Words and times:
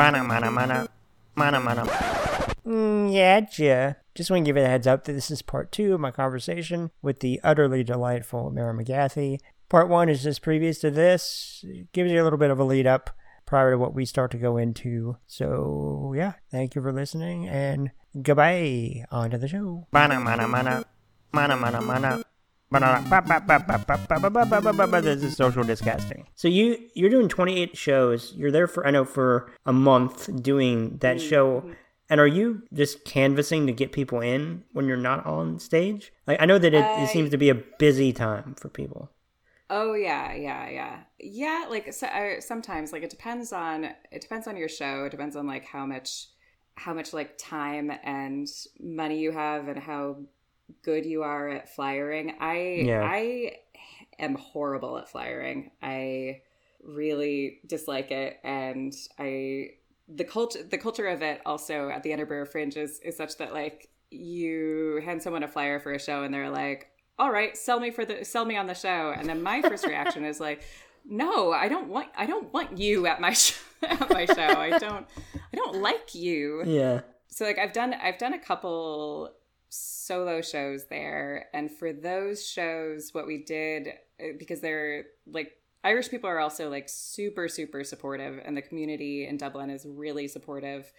Mana, 0.00 0.24
mana, 0.24 0.50
mana. 0.50 0.88
Mana, 1.36 1.60
mana. 1.60 1.84
Mm, 2.64 3.12
yeah, 3.12 3.46
yeah. 3.58 3.92
Just 4.14 4.30
want 4.30 4.46
to 4.46 4.48
give 4.48 4.56
you 4.56 4.62
a 4.62 4.66
heads 4.66 4.86
up 4.86 5.04
that 5.04 5.12
this 5.12 5.30
is 5.30 5.42
part 5.42 5.70
two 5.70 5.92
of 5.92 6.00
my 6.00 6.10
conversation 6.10 6.90
with 7.02 7.20
the 7.20 7.38
utterly 7.44 7.84
delightful 7.84 8.50
Mara 8.50 8.72
McGathy. 8.72 9.40
Part 9.68 9.90
one 9.90 10.08
is 10.08 10.22
just 10.22 10.40
previous 10.40 10.78
to 10.78 10.90
this. 10.90 11.62
It 11.68 11.92
gives 11.92 12.10
you 12.10 12.22
a 12.22 12.24
little 12.24 12.38
bit 12.38 12.50
of 12.50 12.58
a 12.58 12.64
lead 12.64 12.86
up 12.86 13.10
prior 13.44 13.72
to 13.72 13.78
what 13.78 13.92
we 13.92 14.06
start 14.06 14.30
to 14.30 14.38
go 14.38 14.56
into. 14.56 15.18
So, 15.26 16.14
yeah, 16.16 16.32
thank 16.50 16.74
you 16.74 16.80
for 16.80 16.94
listening 16.94 17.46
and 17.46 17.90
goodbye. 18.22 19.04
On 19.10 19.30
to 19.30 19.36
the 19.36 19.48
show. 19.48 19.86
Mana, 19.92 20.18
mana, 20.18 20.48
mana. 20.48 20.82
Mana, 21.30 21.58
mana, 21.58 21.82
mana. 21.82 22.24
This 25.02 25.22
is 25.22 25.36
social 25.36 25.64
disgusting. 25.64 26.26
So 26.34 26.48
you 26.48 26.88
you're 26.94 27.10
doing 27.10 27.28
28 27.28 27.76
shows. 27.76 28.32
You're 28.36 28.50
there 28.50 28.66
for 28.66 28.86
I 28.86 28.90
know 28.90 29.04
for 29.04 29.52
a 29.66 29.72
month 29.72 30.42
doing 30.42 30.98
that 30.98 31.20
show. 31.20 31.70
And 32.08 32.18
are 32.20 32.26
you 32.26 32.62
just 32.72 33.04
canvassing 33.04 33.68
to 33.68 33.72
get 33.72 33.92
people 33.92 34.20
in 34.20 34.64
when 34.72 34.86
you're 34.88 34.96
not 34.96 35.24
on 35.26 35.60
stage? 35.60 36.12
Like 36.26 36.40
I 36.42 36.46
know 36.46 36.58
that 36.58 36.74
it, 36.74 36.84
I- 36.84 37.02
it 37.02 37.06
seems 37.08 37.30
to 37.30 37.36
be 37.38 37.50
a 37.50 37.54
busy 37.54 38.12
time 38.12 38.54
for 38.58 38.68
people. 38.68 39.10
Oh 39.72 39.94
yeah, 39.94 40.34
yeah, 40.34 40.68
yeah, 40.68 41.00
yeah. 41.20 41.66
Like 41.70 41.92
so, 41.92 42.08
I, 42.08 42.40
sometimes, 42.40 42.92
like 42.92 43.04
it 43.04 43.10
depends 43.10 43.52
on 43.52 43.84
it 44.10 44.20
depends 44.20 44.48
on 44.48 44.56
your 44.56 44.68
show. 44.68 45.04
It 45.04 45.10
depends 45.10 45.36
on 45.36 45.46
like 45.46 45.64
how 45.64 45.86
much 45.86 46.26
how 46.74 46.92
much 46.94 47.12
like 47.12 47.38
time 47.38 47.92
and 48.02 48.48
money 48.80 49.18
you 49.20 49.30
have 49.30 49.68
and 49.68 49.78
how 49.78 50.16
good 50.82 51.04
you 51.06 51.22
are 51.22 51.48
at 51.48 51.74
flyering. 51.74 52.36
I 52.40 52.82
Yeah. 52.84 53.02
I 53.04 53.56
am 54.18 54.34
horrible 54.34 54.98
at 54.98 55.08
flyering. 55.08 55.70
I 55.82 56.42
really 56.82 57.60
dislike 57.66 58.10
it, 58.10 58.38
and 58.44 58.92
I 59.18 59.70
the 60.08 60.24
culture 60.24 60.62
the 60.62 60.78
culture 60.78 61.06
of 61.06 61.22
it 61.22 61.40
also 61.46 61.88
at 61.88 62.02
the 62.02 62.12
Edinburgh 62.12 62.46
Fringe 62.46 62.76
is, 62.76 62.98
is 63.00 63.16
such 63.16 63.36
that 63.38 63.52
like 63.52 63.88
you 64.10 65.00
hand 65.04 65.22
someone 65.22 65.42
a 65.42 65.48
flyer 65.48 65.78
for 65.78 65.92
a 65.92 65.98
show 65.98 66.22
and 66.24 66.34
they're 66.34 66.50
like, 66.50 66.90
"All 67.18 67.30
right, 67.30 67.56
sell 67.56 67.78
me 67.80 67.90
for 67.90 68.04
the 68.04 68.24
sell 68.24 68.44
me 68.44 68.56
on 68.56 68.66
the 68.66 68.74
show," 68.74 69.12
and 69.16 69.26
then 69.28 69.42
my 69.42 69.62
first 69.62 69.86
reaction 69.86 70.24
is 70.24 70.40
like. 70.40 70.62
No, 71.08 71.50
I 71.50 71.68
don't 71.68 71.88
want. 71.88 72.08
I 72.14 72.26
don't 72.26 72.52
want 72.52 72.76
you 72.76 73.06
at 73.06 73.22
my 73.22 73.32
sh- 73.42 73.58
at 73.82 74.10
my 74.10 74.26
show. 74.26 74.34
I 74.42 74.78
don't. 74.78 75.06
I 75.34 75.56
don't 75.56 75.80
like 75.80 76.14
you 76.14 76.62
Yeah. 76.66 77.00
so 77.28 77.46
like 77.46 77.58
i've 77.58 77.72
done 77.72 77.94
i've 77.94 78.18
done 78.18 78.34
a 78.34 78.38
couple 78.38 79.32
solo 79.70 80.42
shows 80.42 80.86
there. 80.86 81.46
And 81.54 81.70
for 81.70 81.92
those 81.92 82.46
shows 82.46 83.10
what 83.12 83.26
we 83.26 83.38
did 83.38 83.88
uh, 84.20 84.32
because 84.38 84.60
they're 84.60 85.04
like 85.26 85.52
irish 85.82 86.10
people 86.10 86.28
are 86.28 86.40
also 86.40 86.68
like 86.68 86.88
super 86.88 87.48
super 87.48 87.82
supportive 87.82 88.38
and 88.44 88.54
the 88.54 88.60
community 88.60 89.26
in 89.26 89.38
dublin 89.38 89.70
is 89.70 89.86
really 89.88 90.28
supportive 90.28 90.92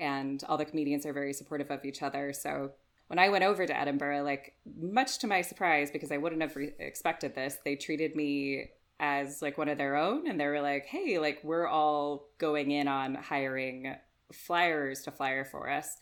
and 0.00 0.42
all 0.48 0.58
the 0.58 0.64
comedians 0.64 1.06
are 1.06 1.12
very 1.12 1.32
supportive 1.32 1.70
of 1.70 1.84
each 1.84 2.02
other. 2.02 2.32
So 2.32 2.72
when 3.08 3.18
i 3.18 3.28
went 3.28 3.44
over 3.44 3.66
to 3.66 3.78
edinburgh 3.78 4.22
like 4.22 4.54
much 4.80 5.18
to 5.18 5.26
my 5.26 5.42
surprise 5.42 5.90
because 5.90 6.10
i 6.10 6.16
wouldn't 6.16 6.42
have 6.42 6.56
re- 6.56 6.72
expected 6.78 7.34
this 7.34 7.58
they 7.64 7.76
treated 7.76 8.16
me 8.16 8.70
as 9.00 9.42
like 9.42 9.58
one 9.58 9.68
of 9.68 9.78
their 9.78 9.96
own 9.96 10.26
and 10.26 10.40
they 10.40 10.46
were 10.46 10.60
like 10.60 10.86
hey 10.86 11.18
like 11.18 11.40
we're 11.42 11.66
all 11.66 12.28
going 12.38 12.70
in 12.70 12.88
on 12.88 13.14
hiring 13.14 13.94
flyers 14.32 15.02
to 15.02 15.10
flyer 15.10 15.44
for 15.44 15.68
us 15.70 15.96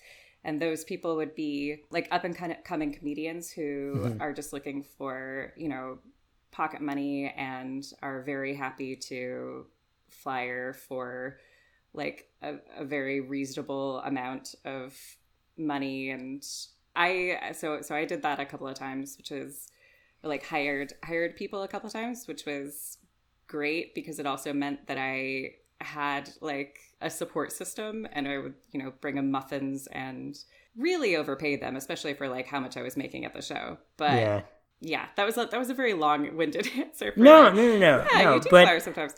and 0.45 0.61
those 0.61 0.85
people 0.85 1.17
would 1.17 1.35
be 1.35 1.83
like 1.91 2.09
up 2.11 2.25
and 2.25 2.37
kind 2.37 2.53
of 2.53 2.63
coming 2.65 2.93
comedians 2.93 3.51
who 3.51 4.09
Mhm. 4.09 4.21
are 4.21 4.33
just 4.33 4.53
looking 4.53 4.83
for 4.83 5.53
you 5.57 5.69
know 5.69 5.99
pocket 6.51 6.81
money 6.81 7.33
and 7.37 7.93
are 8.03 8.23
very 8.23 8.55
happy 8.55 8.95
to 8.97 9.67
flyer 10.11 10.73
for 10.75 11.39
like 11.95 12.29
a, 12.43 12.55
a 12.77 12.85
very 12.85 13.21
reasonable 13.21 13.99
amount 14.01 14.55
of 14.65 14.99
money 15.57 16.11
and 16.11 16.45
i 16.97 17.53
so 17.55 17.81
so 17.83 17.95
i 17.95 18.05
did 18.05 18.23
that 18.23 18.41
a 18.41 18.45
couple 18.45 18.67
of 18.67 18.75
times 18.75 19.17
which 19.17 19.31
is 19.31 19.69
like 20.23 20.45
hired 20.45 20.93
hired 21.05 21.37
people 21.37 21.63
a 21.63 21.69
couple 21.69 21.87
of 21.87 21.93
times 21.93 22.27
which 22.29 22.45
was 22.47 22.99
great 23.47 23.95
because 23.95 24.19
it 24.19 24.27
also 24.27 24.53
meant 24.53 24.87
that 24.87 24.99
i 24.99 25.51
had 25.85 26.31
like 26.41 26.79
a 27.01 27.11
support 27.11 27.53
system 27.53 28.07
and 28.13 28.29
I 28.29 28.39
would, 28.39 28.55
you 28.71 28.83
know, 28.83 28.93
bring 29.01 29.17
them 29.17 29.31
muffins 29.31 29.87
and 29.89 30.39
really 30.77 31.17
overpay 31.17 31.57
them, 31.57 31.77
especially 31.77 32.15
for 32.15 32.29
like 32.29 32.47
how 32.47 32.61
much 32.61 32.77
I 32.77 32.83
was 32.83 32.97
making 32.97 33.25
at 33.25 33.35
the 33.35 33.43
show. 33.43 33.79
But 33.97 34.13
yeah, 34.13 34.41
yeah. 34.81 35.07
that 35.17 35.27
was 35.27 35.37
a, 35.37 35.47
that 35.47 35.59
was 35.59 35.71
a 35.71 35.75
very 35.75 35.95
long-winded 35.95 36.69
answer. 36.79 37.13
For 37.13 37.21
No, 37.21 37.51
no, 37.51 37.55
no, 37.55 37.79
no. 37.79 38.07
yeah, 38.15 38.23
no 38.23 38.35
you 38.35 38.41
do 38.41 38.49
but 38.51 38.83
sometimes. 38.83 39.15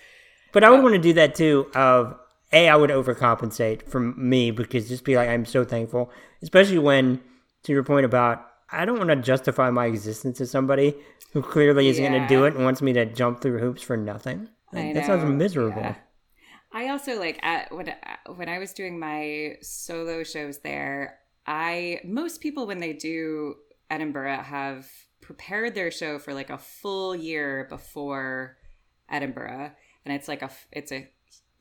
But 0.52 0.64
I 0.64 0.70
would 0.70 0.80
Oh. 0.80 0.82
want 0.82 0.94
to 0.94 1.00
do 1.00 1.12
that 1.14 1.34
too. 1.34 1.70
Of 1.74 2.16
a, 2.52 2.68
I 2.68 2.76
would 2.76 2.90
overcompensate 2.90 3.88
for 3.88 4.00
me 4.00 4.50
because 4.50 4.88
just 4.88 5.04
be 5.04 5.16
like, 5.16 5.28
I'm 5.28 5.44
so 5.44 5.64
thankful, 5.64 6.10
especially 6.42 6.78
when, 6.78 7.20
to 7.64 7.72
your 7.72 7.82
point 7.82 8.04
about, 8.06 8.46
I 8.70 8.84
don't 8.84 8.98
want 8.98 9.10
to 9.10 9.16
justify 9.16 9.70
my 9.70 9.86
existence 9.86 10.38
to 10.38 10.46
somebody 10.46 10.94
who 11.32 11.42
clearly 11.42 11.88
isn't 11.88 12.04
going 12.04 12.20
to 12.22 12.28
do 12.28 12.44
it 12.44 12.54
and 12.54 12.64
wants 12.64 12.80
me 12.82 12.92
to 12.92 13.04
jump 13.06 13.40
through 13.40 13.58
hoops 13.58 13.82
for 13.82 13.96
nothing. 13.96 14.48
Like, 14.72 14.94
that 14.94 15.06
sounds 15.06 15.24
miserable. 15.24 15.80
yeah. 15.82 15.94
I 16.74 16.88
also 16.88 17.18
like 17.20 17.38
at 17.42 17.72
when 17.72 17.88
uh, 17.88 17.94
when 18.34 18.48
I 18.48 18.58
was 18.58 18.72
doing 18.72 18.98
my 18.98 19.56
solo 19.62 20.24
shows 20.24 20.58
there, 20.58 21.20
I 21.46 22.00
most 22.04 22.40
people 22.40 22.66
when 22.66 22.80
they 22.80 22.92
do 22.92 23.54
Edinburgh 23.90 24.42
have 24.42 24.90
prepared 25.20 25.74
their 25.74 25.92
show 25.92 26.18
for 26.18 26.34
like 26.34 26.50
a 26.50 26.58
full 26.58 27.14
year 27.14 27.66
before 27.70 28.56
Edinburgh, 29.08 29.70
and 30.04 30.14
it's 30.14 30.26
like 30.26 30.42
a 30.42 30.50
it's 30.72 30.90
a 30.90 31.08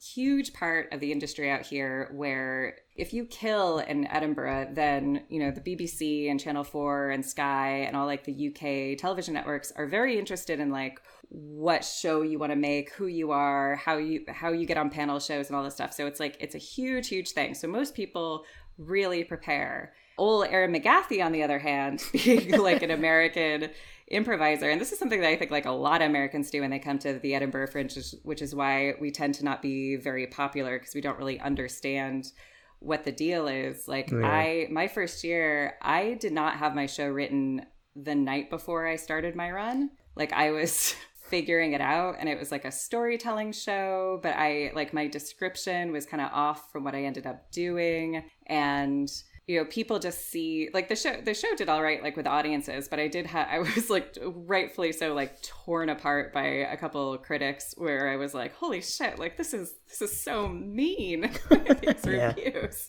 huge 0.03 0.51
part 0.51 0.91
of 0.91 0.99
the 0.99 1.11
industry 1.11 1.49
out 1.49 1.65
here 1.65 2.09
where 2.13 2.75
if 2.95 3.13
you 3.13 3.25
kill 3.25 3.79
in 3.79 4.05
Edinburgh, 4.07 4.69
then 4.73 5.23
you 5.29 5.39
know 5.39 5.51
the 5.51 5.61
BBC 5.61 6.29
and 6.29 6.39
Channel 6.39 6.63
Four 6.63 7.11
and 7.11 7.23
Sky 7.23 7.83
and 7.87 7.95
all 7.95 8.07
like 8.07 8.23
the 8.23 8.47
UK 8.49 8.97
television 8.97 9.35
networks 9.35 9.71
are 9.75 9.85
very 9.85 10.17
interested 10.17 10.59
in 10.59 10.71
like 10.71 10.99
what 11.35 11.83
show 11.83 12.21
you 12.21 12.37
want 12.37 12.51
to 12.51 12.55
make, 12.55 12.91
who 12.93 13.07
you 13.07 13.31
are, 13.31 13.75
how 13.75 13.97
you 13.97 14.23
how 14.29 14.51
you 14.51 14.67
get 14.67 14.77
on 14.77 14.89
panel 14.91 15.19
shows 15.19 15.47
and 15.47 15.55
all 15.55 15.63
this 15.63 15.73
stuff. 15.73 15.91
So 15.91 16.05
it's 16.05 16.19
like 16.19 16.37
it's 16.39 16.53
a 16.53 16.59
huge, 16.59 17.07
huge 17.09 17.31
thing. 17.31 17.55
So 17.55 17.67
most 17.67 17.95
people 17.95 18.45
really 18.77 19.23
prepare. 19.23 19.93
Old 20.19 20.45
Aaron 20.47 20.71
McGathy, 20.71 21.25
on 21.25 21.31
the 21.31 21.41
other 21.41 21.57
hand, 21.57 22.03
being 22.13 22.51
like 22.61 22.83
an 22.83 22.91
American 22.91 23.71
improviser, 24.09 24.69
and 24.69 24.79
this 24.79 24.91
is 24.91 24.99
something 24.99 25.21
that 25.21 25.29
I 25.29 25.35
think 25.35 25.49
like 25.49 25.65
a 25.65 25.71
lot 25.71 26.03
of 26.03 26.09
Americans 26.09 26.51
do 26.51 26.61
when 26.61 26.69
they 26.69 26.77
come 26.77 26.99
to 26.99 27.13
the 27.17 27.33
Edinburgh 27.33 27.67
Fringe, 27.71 27.97
which- 28.21 28.43
is 28.43 28.53
why 28.53 28.93
we 29.01 29.09
tend 29.09 29.33
to 29.35 29.45
not 29.45 29.63
be 29.63 29.95
very 29.95 30.27
popular 30.27 30.77
because 30.77 30.93
we 30.93 31.01
don't 31.01 31.17
really 31.17 31.39
understand 31.39 32.31
what 32.79 33.05
the 33.05 33.11
deal 33.11 33.47
is. 33.47 33.87
Like 33.87 34.11
Yeah. 34.11 34.19
I, 34.23 34.67
my 34.69 34.87
first 34.87 35.23
year, 35.23 35.77
I 35.81 36.13
did 36.19 36.33
not 36.33 36.57
have 36.57 36.75
my 36.75 36.85
show 36.85 37.07
written 37.07 37.65
the 37.95 38.13
night 38.13 38.51
before 38.51 38.85
I 38.85 38.97
started 38.97 39.35
my 39.35 39.49
run. 39.49 39.89
Like 40.15 40.31
I 40.33 40.51
was 40.51 40.93
figuring 41.33 41.73
it 41.73 41.81
out 41.81 42.15
and 42.19 42.29
it 42.29 42.37
was 42.37 42.51
like 42.51 42.63
a 42.63 42.71
storytelling 42.71 43.51
show, 43.51 44.19
but 44.21 44.35
I 44.35 44.71
like 44.75 44.93
my 44.93 45.07
description 45.07 45.91
was 45.91 46.05
kind 46.05 46.21
of 46.21 46.29
off 46.31 46.71
from 46.71 46.83
what 46.83 46.93
I 46.93 47.03
ended 47.05 47.25
up 47.25 47.51
doing 47.51 48.23
and 48.45 49.09
you 49.47 49.57
know 49.59 49.65
people 49.65 49.97
just 49.99 50.29
see 50.29 50.69
like 50.73 50.87
the 50.89 50.95
show 50.95 51.19
the 51.21 51.33
show 51.33 51.53
did 51.57 51.67
all 51.69 51.81
right 51.83 52.01
like 52.01 52.15
with 52.15 52.25
audiences 52.25 52.87
but 52.87 52.97
i 52.97 53.09
did 53.09 53.25
have 53.25 53.45
i 53.51 53.59
was 53.75 53.89
like 53.89 54.17
rightfully 54.23 54.93
so 54.93 55.13
like 55.13 55.41
torn 55.41 55.89
apart 55.89 56.31
by 56.33 56.43
a 56.45 56.77
couple 56.77 57.17
critics 57.17 57.73
where 57.77 58.07
i 58.09 58.15
was 58.15 58.33
like 58.33 58.55
holy 58.55 58.81
shit 58.81 59.19
like 59.19 59.35
this 59.35 59.53
is 59.53 59.73
this 59.89 60.01
is 60.01 60.17
so 60.17 60.47
mean 60.47 61.29
these 61.81 62.05
Yeah. 62.05 62.33
reviews 62.37 62.87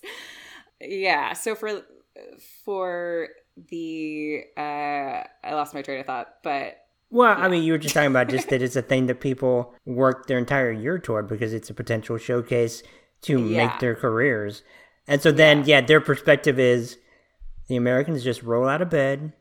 yeah 0.79 1.33
so 1.33 1.55
for 1.55 1.81
for 2.63 3.27
the 3.69 4.41
uh 4.57 4.61
i 5.43 5.51
lost 5.53 5.73
my 5.73 5.81
train 5.81 5.99
of 5.99 6.05
thought 6.05 6.35
but 6.41 6.77
Well, 7.15 7.33
I 7.37 7.47
mean, 7.47 7.63
you 7.63 7.71
were 7.71 7.77
just 7.77 7.93
talking 7.95 8.11
about 8.11 8.27
just 8.27 8.49
that 8.49 8.61
it's 8.61 8.75
a 8.75 8.81
thing 8.81 9.05
that 9.05 9.21
people 9.21 9.73
work 9.85 10.27
their 10.27 10.37
entire 10.37 10.69
year 10.69 10.99
toward 10.99 11.29
because 11.29 11.53
it's 11.53 11.69
a 11.69 11.73
potential 11.73 12.17
showcase 12.17 12.83
to 13.21 13.39
Yeah. 13.39 13.67
make 13.67 13.79
their 13.79 13.95
careers. 13.95 14.63
And 15.07 15.21
so 15.21 15.31
then, 15.31 15.63
yeah. 15.65 15.79
their 15.79 16.01
perspective 16.01 16.59
is 16.59 16.97
the 17.69 17.77
Americans 17.77 18.21
just 18.21 18.43
roll 18.43 18.67
out 18.67 18.81
of 18.81 18.89
bed 18.89 19.31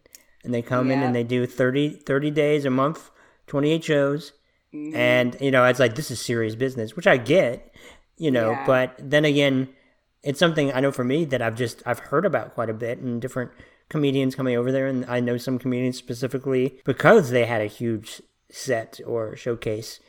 and 0.45 0.55
they 0.55 0.63
come 0.63 0.89
in 0.89 1.03
and 1.03 1.17
they 1.17 1.25
do 1.25 1.47
30, 1.47 1.89
30 2.07 2.31
days, 2.31 2.65
a 2.65 2.71
month, 2.71 3.11
28 3.49 3.83
shows. 3.83 4.33
mm-hmm. 4.73 4.95
And, 4.95 5.37
you 5.41 5.51
know, 5.51 5.65
it's 5.65 5.81
like, 5.81 5.97
this 5.97 6.13
is 6.13 6.21
serious 6.21 6.55
business, 6.55 6.95
which 6.95 7.09
I 7.09 7.17
get, 7.17 7.75
you 8.17 8.31
know, 8.31 8.51
Yeah. 8.53 8.67
but 8.69 8.95
then 9.03 9.25
again, 9.25 9.69
it's 10.23 10.39
something 10.39 10.73
I 10.73 10.79
know 10.79 10.93
for 10.93 11.03
me 11.05 11.25
that 11.25 11.43
I've 11.43 11.57
just, 11.57 11.83
I've 11.85 11.99
heard 11.99 12.25
about 12.25 12.55
quite 12.55 12.71
a 12.71 12.75
bit 12.75 12.99
in 13.01 13.19
different 13.19 13.51
comedians 13.89 14.35
coming 14.35 14.57
over 14.57 14.73
there. 14.73 14.87
And 14.87 15.05
I 15.07 15.21
know 15.21 15.37
some 15.37 15.59
comedians 15.59 15.97
specifically 15.99 16.81
because 16.85 17.31
they 17.31 17.45
had 17.47 17.61
a 17.63 17.67
huge 17.67 18.23
set 18.51 19.01
or 19.07 19.37
showcase 19.37 20.01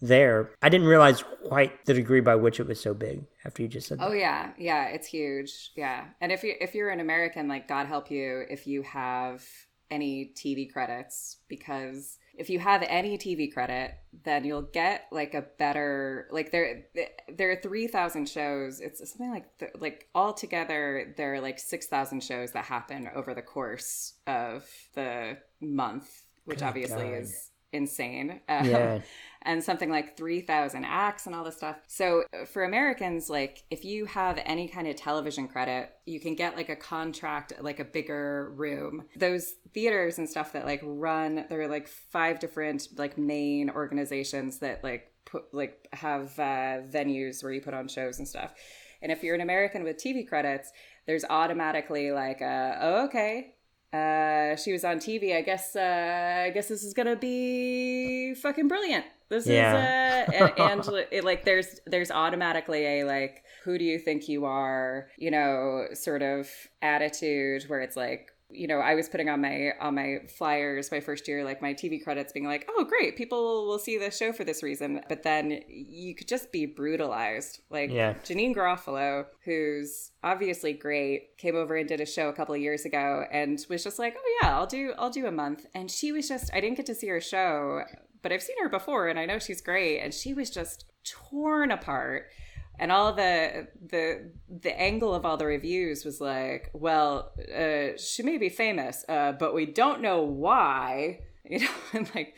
there. 0.00 0.50
I 0.62 0.68
didn't 0.68 0.86
realize 0.86 1.24
quite 1.46 1.84
the 1.86 1.94
degree 1.94 2.20
by 2.20 2.36
which 2.36 2.60
it 2.60 2.66
was 2.66 2.80
so 2.80 2.94
big 2.94 3.24
after 3.44 3.62
you 3.62 3.68
just 3.68 3.88
said 3.88 3.98
Oh 4.00 4.10
that. 4.10 4.18
yeah, 4.18 4.50
yeah, 4.58 4.84
it's 4.88 5.06
huge. 5.08 5.70
Yeah, 5.76 6.04
and 6.20 6.30
if 6.30 6.44
you 6.44 6.54
if 6.60 6.74
you're 6.74 6.90
an 6.90 7.00
American, 7.00 7.48
like 7.48 7.66
God 7.68 7.86
help 7.86 8.10
you 8.10 8.44
if 8.48 8.66
you 8.66 8.82
have 8.82 9.44
any 9.90 10.32
TV 10.36 10.70
credits 10.72 11.38
because 11.48 12.18
if 12.38 12.48
you 12.48 12.60
have 12.60 12.84
any 12.88 13.18
TV 13.18 13.52
credit, 13.52 13.94
then 14.24 14.44
you'll 14.44 14.62
get 14.62 15.06
like 15.10 15.34
a 15.34 15.42
better 15.58 16.28
like 16.30 16.52
there 16.52 16.84
there 17.28 17.50
are 17.50 17.56
3000 17.56 18.28
shows. 18.28 18.80
It's 18.80 19.00
something 19.00 19.30
like 19.30 19.74
like 19.78 20.08
all 20.14 20.32
together 20.32 21.12
there 21.16 21.34
are 21.34 21.40
like 21.40 21.58
6000 21.58 22.22
shows 22.22 22.52
that 22.52 22.64
happen 22.64 23.08
over 23.14 23.34
the 23.34 23.42
course 23.42 24.14
of 24.28 24.64
the 24.94 25.38
month, 25.60 26.22
which 26.44 26.60
Good 26.60 26.66
obviously 26.66 27.08
God. 27.08 27.22
is 27.22 27.47
insane. 27.72 28.40
Um, 28.48 28.66
yeah. 28.68 29.00
And 29.42 29.62
something 29.62 29.88
like 29.88 30.16
3,000 30.16 30.84
acts 30.84 31.26
and 31.26 31.34
all 31.34 31.44
this 31.44 31.56
stuff. 31.56 31.76
So 31.86 32.24
for 32.46 32.64
Americans, 32.64 33.30
like 33.30 33.62
if 33.70 33.84
you 33.84 34.04
have 34.06 34.40
any 34.44 34.66
kind 34.66 34.88
of 34.88 34.96
television 34.96 35.46
credit, 35.46 35.92
you 36.06 36.18
can 36.18 36.34
get 36.34 36.56
like 36.56 36.68
a 36.68 36.76
contract, 36.76 37.52
like 37.60 37.78
a 37.78 37.84
bigger 37.84 38.52
room. 38.56 39.04
Those 39.16 39.54
theaters 39.72 40.18
and 40.18 40.28
stuff 40.28 40.52
that 40.54 40.66
like 40.66 40.80
run, 40.82 41.44
there 41.48 41.60
are 41.60 41.68
like 41.68 41.88
five 41.88 42.40
different 42.40 42.88
like 42.96 43.16
main 43.16 43.70
organizations 43.70 44.58
that 44.58 44.82
like 44.82 45.12
put 45.24 45.54
like 45.54 45.86
have 45.92 46.36
uh, 46.38 46.82
venues 46.90 47.42
where 47.42 47.52
you 47.52 47.60
put 47.60 47.74
on 47.74 47.86
shows 47.86 48.18
and 48.18 48.26
stuff. 48.26 48.54
And 49.00 49.12
if 49.12 49.22
you're 49.22 49.34
an 49.34 49.40
American 49.40 49.84
with 49.84 49.96
TV 49.96 50.26
credits, 50.26 50.72
there's 51.06 51.24
automatically 51.28 52.10
like, 52.10 52.40
a, 52.40 52.78
oh, 52.80 53.04
okay, 53.06 53.54
uh, 53.92 54.56
she 54.56 54.72
was 54.72 54.84
on 54.84 54.98
TV. 54.98 55.36
I 55.36 55.42
guess 55.42 55.74
uh, 55.74 56.44
I 56.46 56.50
guess 56.50 56.68
this 56.68 56.82
is 56.82 56.94
gonna 56.94 57.16
be 57.16 58.34
fucking 58.34 58.68
brilliant. 58.68 59.04
This 59.28 59.46
yeah. 59.46 60.24
is 60.24 60.28
uh, 60.28 60.52
and, 60.58 60.84
and 60.88 61.06
it, 61.10 61.24
like 61.24 61.44
there's 61.44 61.80
there's 61.86 62.10
automatically 62.10 63.00
a 63.00 63.04
like 63.04 63.44
who 63.64 63.78
do 63.78 63.84
you 63.84 63.98
think 63.98 64.28
you 64.28 64.44
are, 64.44 65.08
you 65.16 65.30
know, 65.30 65.86
sort 65.94 66.22
of 66.22 66.48
attitude 66.82 67.64
where 67.64 67.80
it's 67.80 67.96
like 67.96 68.30
you 68.50 68.66
know, 68.66 68.78
I 68.78 68.94
was 68.94 69.08
putting 69.08 69.28
on 69.28 69.42
my 69.42 69.72
on 69.78 69.94
my 69.94 70.20
flyers 70.38 70.90
my 70.90 71.00
first 71.00 71.28
year, 71.28 71.44
like 71.44 71.60
my 71.60 71.74
TV 71.74 72.02
credits, 72.02 72.32
being 72.32 72.46
like, 72.46 72.66
"Oh, 72.70 72.84
great, 72.84 73.16
people 73.16 73.66
will 73.66 73.78
see 73.78 73.98
the 73.98 74.10
show 74.10 74.32
for 74.32 74.44
this 74.44 74.62
reason." 74.62 75.02
But 75.08 75.22
then 75.22 75.60
you 75.68 76.14
could 76.14 76.28
just 76.28 76.50
be 76.50 76.64
brutalized. 76.64 77.60
Like 77.70 77.90
yeah. 77.90 78.14
Janeane 78.24 78.56
Garofalo, 78.56 79.26
who's 79.44 80.12
obviously 80.24 80.72
great, 80.72 81.36
came 81.36 81.56
over 81.56 81.76
and 81.76 81.86
did 81.86 82.00
a 82.00 82.06
show 82.06 82.28
a 82.28 82.32
couple 82.32 82.54
of 82.54 82.60
years 82.60 82.86
ago, 82.86 83.24
and 83.30 83.64
was 83.68 83.84
just 83.84 83.98
like, 83.98 84.16
"Oh 84.18 84.38
yeah, 84.42 84.56
I'll 84.56 84.66
do 84.66 84.94
I'll 84.98 85.10
do 85.10 85.26
a 85.26 85.32
month." 85.32 85.66
And 85.74 85.90
she 85.90 86.10
was 86.12 86.26
just 86.28 86.50
I 86.54 86.60
didn't 86.60 86.78
get 86.78 86.86
to 86.86 86.94
see 86.94 87.08
her 87.08 87.20
show, 87.20 87.82
but 88.22 88.32
I've 88.32 88.42
seen 88.42 88.56
her 88.62 88.70
before, 88.70 89.08
and 89.08 89.18
I 89.18 89.26
know 89.26 89.38
she's 89.38 89.60
great, 89.60 90.00
and 90.00 90.14
she 90.14 90.32
was 90.32 90.48
just 90.48 90.86
torn 91.04 91.70
apart 91.70 92.28
and 92.78 92.92
all 92.92 93.12
the 93.12 93.66
the 93.88 94.30
the 94.48 94.80
angle 94.80 95.14
of 95.14 95.24
all 95.24 95.36
the 95.36 95.46
reviews 95.46 96.04
was 96.04 96.20
like 96.20 96.70
well 96.72 97.32
uh, 97.56 97.96
she 97.96 98.22
may 98.22 98.38
be 98.38 98.48
famous 98.48 99.04
uh, 99.08 99.32
but 99.32 99.54
we 99.54 99.66
don't 99.66 100.00
know 100.00 100.22
why 100.22 101.20
you 101.48 101.60
know 101.60 101.70
and 101.92 102.10
like 102.14 102.34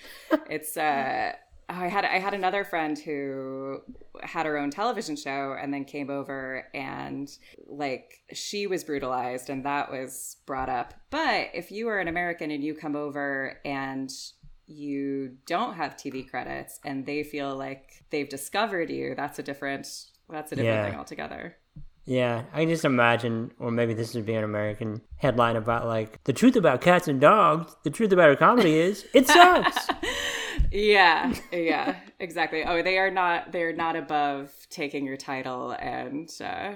it's 0.49 0.77
uh 0.77 1.33
I 1.71 1.87
had 1.87 2.05
I 2.05 2.19
had 2.19 2.35
another 2.35 2.65
friend 2.65 2.99
who 2.99 3.81
had 4.23 4.45
her 4.45 4.59
own 4.59 4.71
television 4.71 5.15
show 5.15 5.57
and 5.61 5.73
then 5.73 5.85
came 5.85 6.11
over 6.11 6.67
and 6.75 7.31
like 7.69 8.23
she 8.33 8.67
was 8.67 8.83
brutalized 8.83 9.51
and 9.51 9.65
that 9.65 9.91
was 9.91 10.39
brought 10.47 10.69
up. 10.69 10.95
But 11.11 11.51
if 11.55 11.71
you 11.71 11.89
are 11.89 12.01
an 12.01 12.09
American 12.09 12.51
and 12.51 12.65
you 12.65 12.75
come 12.75 12.97
over 12.97 13.61
and 13.65 14.11
you 14.67 15.37
don't 15.47 15.75
have 15.75 15.97
TV 15.97 16.29
credits 16.29 16.81
and 16.85 17.07
they 17.07 17.23
feel 17.23 17.57
like 17.57 18.05
they've 18.11 18.29
discovered 18.29 18.91
you, 18.91 19.15
that's 19.15 19.39
a 19.39 19.43
different 19.43 19.87
that's 20.31 20.53
a 20.53 20.57
different 20.57 20.77
yeah. 20.77 20.91
thing 20.91 20.99
altogether. 20.99 21.57
Yeah, 22.07 22.45
I 22.53 22.65
just 22.65 22.85
imagine, 22.85 23.53
or 23.59 23.71
maybe 23.71 23.95
this 23.95 24.15
would 24.15 24.27
be 24.27 24.35
an 24.35 24.43
American 24.43 25.01
headline 25.17 25.57
about 25.57 25.87
like 25.87 26.23
the 26.25 26.33
truth 26.33 26.57
about 26.57 26.81
cats 26.81 27.09
and 27.09 27.21
dogs. 27.21 27.77
The 27.85 27.91
truth 27.91 28.13
about 28.13 28.31
a 28.31 28.37
comedy 28.37 28.79
is 28.79 29.07
it 29.15 29.27
sucks. 29.29 29.89
yeah, 30.73 31.35
yeah, 31.53 31.97
exactly. 32.19 32.65
Oh, 32.65 32.83
they 32.83 32.99
are 32.99 33.11
not. 33.11 33.53
They 33.53 33.63
are 33.63 33.73
not 33.73 33.97
above 33.97 34.53
taking 34.71 35.05
your 35.05 35.17
title 35.17 35.73
and 35.73 36.29
uh, 36.41 36.73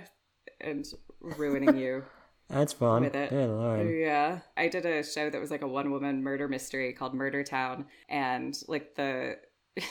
and 0.61 0.87
ruining 1.21 1.77
you. 1.77 2.05
That's 2.49 2.73
fun. 2.73 3.03
With 3.03 3.17
it. 3.17 3.31
Good 3.31 3.49
Lord. 3.49 3.89
Yeah. 3.89 4.41
I 4.57 4.69
did 4.69 4.85
a 4.85 5.03
show 5.03 5.31
that 5.31 5.41
was 5.41 5.51
like 5.51 5.63
a 5.63 5.69
one 5.69 5.91
woman 5.91 6.23
murder 6.23 6.47
mystery 6.47 6.93
called 6.93 7.15
Murder 7.15 7.43
Town. 7.43 7.87
And 8.09 8.57
like 8.69 8.95
the 8.95 9.39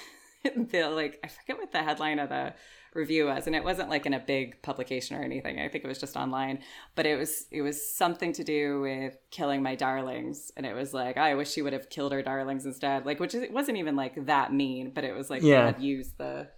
the 0.71 0.89
like 0.89 1.19
I 1.23 1.27
forget 1.27 1.57
what 1.57 1.71
the 1.71 1.83
headline 1.83 2.19
of 2.19 2.29
the 2.29 2.53
review 2.93 3.25
was 3.25 3.47
and 3.47 3.55
it 3.55 3.63
wasn't 3.63 3.89
like 3.89 4.05
in 4.05 4.13
a 4.13 4.19
big 4.19 4.61
publication 4.61 5.17
or 5.17 5.23
anything. 5.23 5.59
I 5.59 5.67
think 5.67 5.83
it 5.83 5.87
was 5.87 5.99
just 5.99 6.15
online. 6.15 6.59
But 6.95 7.05
it 7.05 7.17
was 7.17 7.45
it 7.51 7.61
was 7.61 7.95
something 7.95 8.33
to 8.33 8.43
do 8.43 8.81
with 8.81 9.17
killing 9.31 9.63
my 9.63 9.75
darlings 9.75 10.51
and 10.55 10.65
it 10.65 10.75
was 10.75 10.93
like 10.93 11.17
i 11.17 11.33
wish 11.33 11.51
she 11.51 11.61
would 11.61 11.73
have 11.73 11.89
killed 11.89 12.11
her 12.11 12.21
darlings 12.21 12.65
instead. 12.65 13.05
Like 13.05 13.19
which 13.19 13.35
is, 13.35 13.41
it 13.41 13.53
wasn't 13.53 13.77
even 13.77 13.95
like 13.95 14.25
that 14.25 14.53
mean 14.53 14.91
but 14.93 15.03
it 15.03 15.15
was 15.15 15.29
like 15.29 15.41
yeah. 15.41 15.65
had 15.65 15.81
used 15.81 16.17
the 16.17 16.49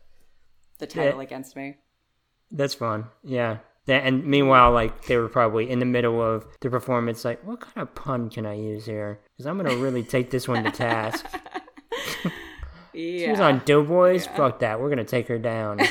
the 0.80 0.88
title 0.88 1.20
yeah. 1.20 1.24
against 1.24 1.56
me. 1.56 1.78
That's 2.52 2.74
fun. 2.74 3.06
Yeah. 3.24 3.58
And 3.88 4.26
meanwhile, 4.26 4.72
like 4.72 5.06
they 5.06 5.18
were 5.18 5.30
probably 5.30 5.70
in 5.70 5.80
the 5.80 5.86
middle 5.86 6.22
of 6.22 6.46
the 6.62 6.70
performance, 6.70 7.24
like, 7.24 7.46
what 7.46 7.60
kind 7.60 7.88
of 7.88 7.94
pun 7.94 8.30
can 8.30 8.46
I 8.46 8.56
use 8.56 8.86
here? 8.86 9.20
Because 9.32 9.46
I'm 9.46 9.58
gonna 9.58 9.76
really 9.76 10.04
take 10.04 10.32
this 10.32 10.48
one 10.48 10.64
to 10.64 10.72
task. 10.72 11.26
yeah. 12.96 13.26
She 13.26 13.32
was 13.32 13.40
on 13.40 13.62
Doughboys. 13.66 14.26
Yeah. 14.26 14.36
Fuck 14.36 14.60
that. 14.60 14.80
We're 14.80 14.90
gonna 14.90 15.04
take 15.04 15.28
her 15.28 15.38
down. 15.38 15.80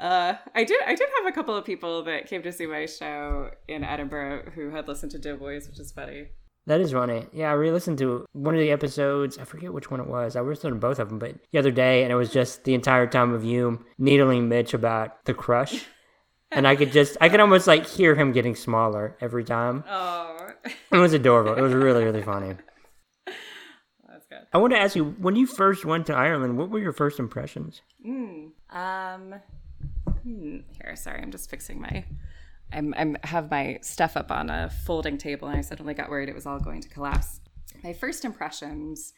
uh, 0.00 0.34
I 0.54 0.64
did. 0.64 0.80
I 0.86 0.94
did 0.94 1.08
have 1.18 1.26
a 1.26 1.32
couple 1.32 1.54
of 1.54 1.64
people 1.64 2.04
that 2.04 2.26
came 2.26 2.42
to 2.42 2.52
see 2.52 2.66
my 2.66 2.86
show 2.86 3.50
in 3.68 3.84
Edinburgh 3.84 4.52
who 4.54 4.70
had 4.70 4.88
listened 4.88 5.12
to 5.12 5.18
Doughboys, 5.18 5.68
which 5.68 5.78
is 5.78 5.92
funny. 5.92 6.28
That 6.66 6.80
is 6.80 6.92
funny. 6.92 7.26
Yeah, 7.32 7.50
I 7.50 7.54
re-listened 7.54 7.98
to 7.98 8.26
one 8.32 8.54
of 8.54 8.60
the 8.60 8.70
episodes. 8.70 9.38
I 9.38 9.44
forget 9.44 9.72
which 9.72 9.90
one 9.90 10.00
it 10.00 10.06
was. 10.06 10.36
I 10.36 10.40
listened 10.40 10.74
to 10.74 10.78
both 10.78 10.98
of 10.98 11.08
them, 11.08 11.18
but 11.18 11.36
the 11.52 11.58
other 11.58 11.70
day, 11.70 12.02
and 12.02 12.12
it 12.12 12.16
was 12.16 12.32
just 12.32 12.64
the 12.64 12.74
entire 12.74 13.06
time 13.06 13.32
of 13.32 13.44
you 13.44 13.84
needling 13.98 14.48
Mitch 14.48 14.74
about 14.74 15.24
the 15.24 15.34
crush, 15.34 15.86
and 16.52 16.68
I 16.68 16.76
could 16.76 16.92
just, 16.92 17.16
I 17.20 17.28
could 17.28 17.40
almost 17.40 17.66
like 17.66 17.86
hear 17.86 18.14
him 18.14 18.32
getting 18.32 18.54
smaller 18.54 19.16
every 19.20 19.42
time. 19.42 19.84
Oh, 19.88 20.50
it 20.92 20.96
was 20.96 21.12
adorable. 21.12 21.54
It 21.54 21.62
was 21.62 21.72
really, 21.72 22.04
really 22.04 22.22
funny. 22.22 22.56
I 24.52 24.58
want 24.58 24.72
to 24.72 24.78
ask 24.78 24.96
you, 24.96 25.04
when 25.18 25.36
you 25.36 25.46
first 25.46 25.84
went 25.84 26.06
to 26.06 26.14
Ireland, 26.14 26.58
what 26.58 26.70
were 26.70 26.80
your 26.80 26.92
first 26.92 27.20
impressions? 27.20 27.82
Mm, 28.04 28.50
um, 28.70 29.34
hmm, 30.22 30.58
here, 30.76 30.96
sorry, 30.96 31.22
I'm 31.22 31.30
just 31.30 31.48
fixing 31.48 31.80
my. 31.80 32.04
I'm, 32.72 32.94
I'm 32.96 33.16
have 33.24 33.50
my 33.50 33.78
stuff 33.82 34.16
up 34.16 34.30
on 34.30 34.50
a 34.50 34.70
folding 34.84 35.18
table, 35.18 35.48
and 35.48 35.56
I 35.56 35.60
suddenly 35.60 35.94
got 35.94 36.10
worried 36.10 36.28
it 36.28 36.34
was 36.34 36.46
all 36.46 36.58
going 36.58 36.80
to 36.80 36.88
collapse. 36.88 37.40
My 37.84 37.92
first 37.92 38.24
impressions. 38.24 39.12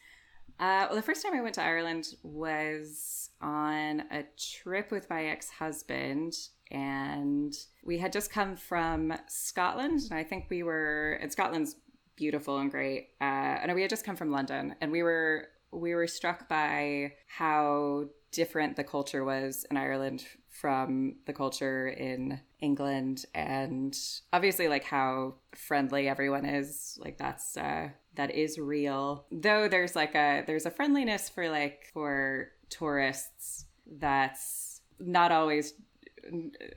Uh, 0.61 0.87
well, 0.87 0.95
the 0.95 1.03
first 1.03 1.23
time 1.23 1.35
I 1.35 1.41
went 1.41 1.55
to 1.57 1.63
Ireland 1.63 2.15
was 2.23 3.31
on 3.41 4.05
a 4.11 4.25
trip 4.39 4.91
with 4.91 5.09
my 5.09 5.25
ex 5.25 5.49
husband, 5.51 6.35
and 6.71 7.55
we 7.85 7.99
had 7.99 8.13
just 8.13 8.31
come 8.31 8.55
from 8.57 9.15
Scotland. 9.29 10.03
And 10.11 10.19
I 10.19 10.25
think 10.25 10.47
we 10.51 10.63
were, 10.63 11.19
and 11.23 11.33
Scotland's 11.33 11.77
beautiful 12.23 12.59
and 12.59 12.71
great. 12.71 13.09
Uh, 13.21 13.59
and 13.61 13.75
we 13.75 13.83
had 13.83 13.91
just 13.91 14.05
come 14.05 14.15
from 14.15 14.31
London, 14.31 14.77
and 14.81 14.93
we 14.93 15.03
were 15.03 15.49
we 15.73 15.93
were 15.93 16.07
struck 16.07 16.49
by 16.49 17.13
how 17.27 18.05
different 18.31 18.77
the 18.77 18.85
culture 18.85 19.25
was 19.25 19.67
in 19.71 19.77
Ireland 19.77 20.25
from 20.49 21.17
the 21.27 21.33
culture 21.33 21.89
in 21.89 22.41
England, 22.61 23.25
and 23.35 23.99
obviously 24.33 24.69
like 24.69 24.85
how 24.85 25.35
friendly 25.57 26.09
everyone 26.09 26.45
is. 26.45 26.97
Like 27.01 27.19
that's 27.19 27.57
uh, 27.57 27.89
that 28.15 28.31
is 28.31 28.57
real. 28.57 29.25
Though 29.33 29.67
there's 29.67 29.97
like 29.97 30.15
a 30.15 30.45
there's 30.47 30.67
a 30.67 30.71
friendliness 30.71 31.29
for 31.29 31.49
like 31.49 31.91
for 31.93 32.53
tourists 32.69 33.67
that's 33.99 34.81
not 35.01 35.33
always 35.33 35.75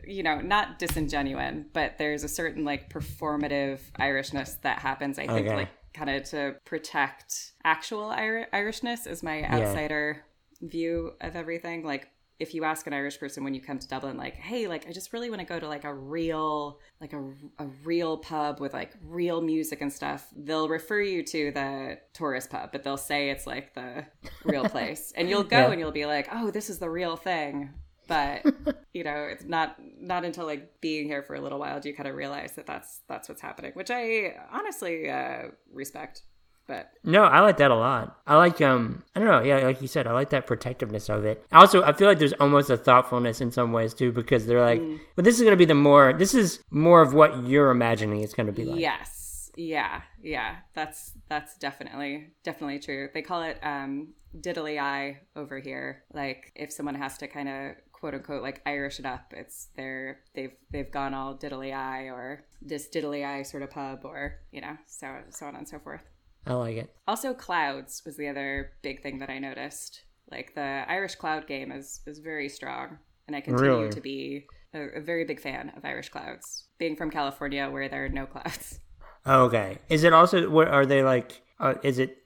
you 0.06 0.24
know, 0.24 0.42
not 0.42 0.80
disingenuine, 0.80 1.66
but 1.74 1.98
there's 1.98 2.24
a 2.24 2.28
certain 2.28 2.64
like 2.64 2.90
performative 2.90 3.80
Irishness 4.00 4.62
that 4.62 4.80
happens. 4.80 5.20
I 5.20 5.28
think 5.28 5.48
okay. 5.48 5.56
like 5.56 5.70
kind 5.94 6.10
of 6.10 6.24
to 6.30 6.56
protect 6.66 7.54
actual 7.64 8.12
Ir- 8.12 8.48
Irishness 8.54 9.08
is 9.08 9.24
my 9.24 9.44
outsider 9.44 10.24
yeah. 10.60 10.70
view 10.70 11.14
of 11.22 11.36
everything. 11.36 11.84
Like 11.84 12.10
if 12.38 12.54
you 12.54 12.66
ask 12.66 12.86
an 12.86 12.94
Irish 12.94 13.18
person 13.18 13.46
when 13.46 13.54
you 13.54 13.62
come 13.62 13.80
to 13.80 13.88
Dublin, 13.88 14.18
like, 14.18 14.36
hey, 14.36 14.68
like 14.68 14.88
I 14.90 14.92
just 14.92 15.14
really 15.14 15.30
want 15.30 15.40
to 15.40 15.46
go 15.46 15.58
to 15.58 15.68
like 15.70 15.86
a 15.86 15.94
real, 15.94 16.80
like 17.00 17.14
a, 17.14 17.24
a 17.60 17.68
real 17.86 18.18
pub 18.18 18.60
with 18.60 18.74
like 18.74 18.92
real 19.06 19.42
music 19.42 19.80
and 19.82 19.92
stuff, 19.92 20.28
they'll 20.36 20.68
refer 20.68 21.00
you 21.00 21.24
to 21.24 21.52
the 21.52 21.98
tourist 22.14 22.50
pub, 22.50 22.74
but 22.74 22.84
they'll 22.84 22.98
say 22.98 23.30
it's 23.30 23.48
like 23.48 23.74
the 23.74 24.06
real 24.44 24.68
place. 24.70 25.14
and 25.16 25.30
you'll 25.30 25.44
go 25.44 25.58
yeah. 25.58 25.72
and 25.72 25.80
you'll 25.80 25.92
be 25.92 26.06
like, 26.06 26.28
oh, 26.32 26.52
this 26.52 26.70
is 26.70 26.80
the 26.80 26.90
real 26.90 27.16
thing 27.16 27.70
but 28.07 28.45
you 28.93 29.03
know 29.03 29.27
it's 29.29 29.43
not 29.43 29.75
not 30.00 30.25
until 30.25 30.45
like 30.45 30.81
being 30.81 31.05
here 31.05 31.24
for 31.24 31.35
a 31.35 31.41
little 31.41 31.59
while 31.59 31.79
do 31.79 31.89
you 31.89 31.95
kind 31.95 32.07
of 32.07 32.15
realize 32.15 32.53
that 32.53 32.65
that's 32.65 33.01
that's 33.07 33.29
what's 33.29 33.41
happening 33.41 33.71
which 33.74 33.91
i 33.91 34.33
honestly 34.51 35.09
uh 35.09 35.43
respect 35.74 36.24
but 36.67 36.91
no 37.03 37.24
i 37.24 37.41
like 37.41 37.57
that 37.57 37.71
a 37.71 37.75
lot 37.75 38.17
i 38.25 38.35
like 38.35 38.62
um 38.62 39.03
i 39.15 39.19
don't 39.19 39.29
know 39.29 39.41
yeah 39.41 39.57
like 39.59 39.81
you 39.81 39.88
said 39.88 40.07
i 40.07 40.12
like 40.12 40.29
that 40.29 40.47
protectiveness 40.47 41.09
of 41.09 41.25
it 41.25 41.45
also 41.51 41.83
i 41.83 41.93
feel 41.93 42.07
like 42.07 42.19
there's 42.19 42.33
almost 42.33 42.69
a 42.69 42.77
thoughtfulness 42.77 43.41
in 43.41 43.51
some 43.51 43.71
ways 43.71 43.93
too 43.93 44.12
because 44.12 44.45
they're 44.45 44.65
like 44.65 44.81
mm. 44.81 45.00
but 45.15 45.25
this 45.25 45.35
is 45.35 45.41
going 45.41 45.53
to 45.53 45.57
be 45.57 45.65
the 45.65 45.75
more 45.75 46.13
this 46.13 46.33
is 46.33 46.59
more 46.71 47.01
of 47.01 47.13
what 47.13 47.45
you're 47.45 47.69
imagining 47.69 48.21
it's 48.21 48.33
going 48.33 48.47
to 48.47 48.53
be 48.53 48.65
like 48.65 48.79
yes 48.79 49.25
Yeah, 49.57 50.01
yeah, 50.21 50.57
that's 50.74 51.13
that's 51.29 51.57
definitely 51.57 52.31
definitely 52.43 52.79
true. 52.79 53.09
They 53.13 53.21
call 53.21 53.41
it 53.43 53.57
um, 53.63 54.13
diddly 54.38 54.79
eye 54.79 55.19
over 55.35 55.59
here. 55.59 56.03
Like 56.13 56.51
if 56.55 56.71
someone 56.71 56.95
has 56.95 57.17
to 57.19 57.27
kind 57.27 57.50
of 57.50 57.75
quote 58.00 58.14
unquote 58.14 58.42
like 58.44 58.62
Irish 58.66 59.00
it 59.00 59.06
up, 59.06 59.34
it's 59.36 59.70
they're 59.75 60.20
they've 60.36 60.54
they've 60.72 60.92
gone 60.92 61.14
all 61.14 61.36
diddly 61.36 61.74
eye 61.74 62.10
or 62.10 62.46
this 62.62 62.88
diddly 62.94 63.25
eye 63.25 63.44
sort 63.44 63.64
of 63.64 63.70
pub 63.72 64.02
or 64.04 64.40
you 64.52 64.62
know 64.62 64.78
so 64.88 65.08
so 65.30 65.46
on 65.46 65.56
and 65.56 65.68
so 65.68 65.80
forth. 65.80 66.02
I 66.46 66.54
like 66.54 66.78
it. 66.78 66.94
Also, 67.08 67.34
clouds 67.34 68.04
was 68.06 68.18
the 68.18 68.28
other 68.28 68.72
big 68.84 69.02
thing 69.02 69.20
that 69.20 69.30
I 69.32 69.40
noticed. 69.40 70.02
Like 70.30 70.54
the 70.56 70.84
Irish 70.88 71.16
cloud 71.16 71.48
game 71.48 71.72
is 71.72 72.02
is 72.06 72.20
very 72.20 72.50
strong, 72.50 72.98
and 73.28 73.36
I 73.36 73.42
continue 73.42 73.72
Really? 73.78 73.90
to 73.92 74.02
be 74.02 74.46
a, 74.74 74.98
a 74.98 75.02
very 75.02 75.25
big 75.25 75.40
fan 75.40 75.72
of 75.75 75.86
Irish 75.86 76.10
clouds. 76.10 76.68
Being 76.78 76.96
from 76.96 77.10
California, 77.10 77.70
where 77.70 77.88
there 77.90 78.06
are 78.06 78.10
no 78.10 78.25
clouds. 78.25 78.80
Okay. 79.28 79.80
Is 79.90 80.04
it 80.04 80.14
also 80.14 80.50
what 80.50 80.68
are 80.68 80.86
they 80.86 81.02
like? 81.04 81.42
Uh, 81.59 81.75
is 81.83 82.00
it 82.00 82.17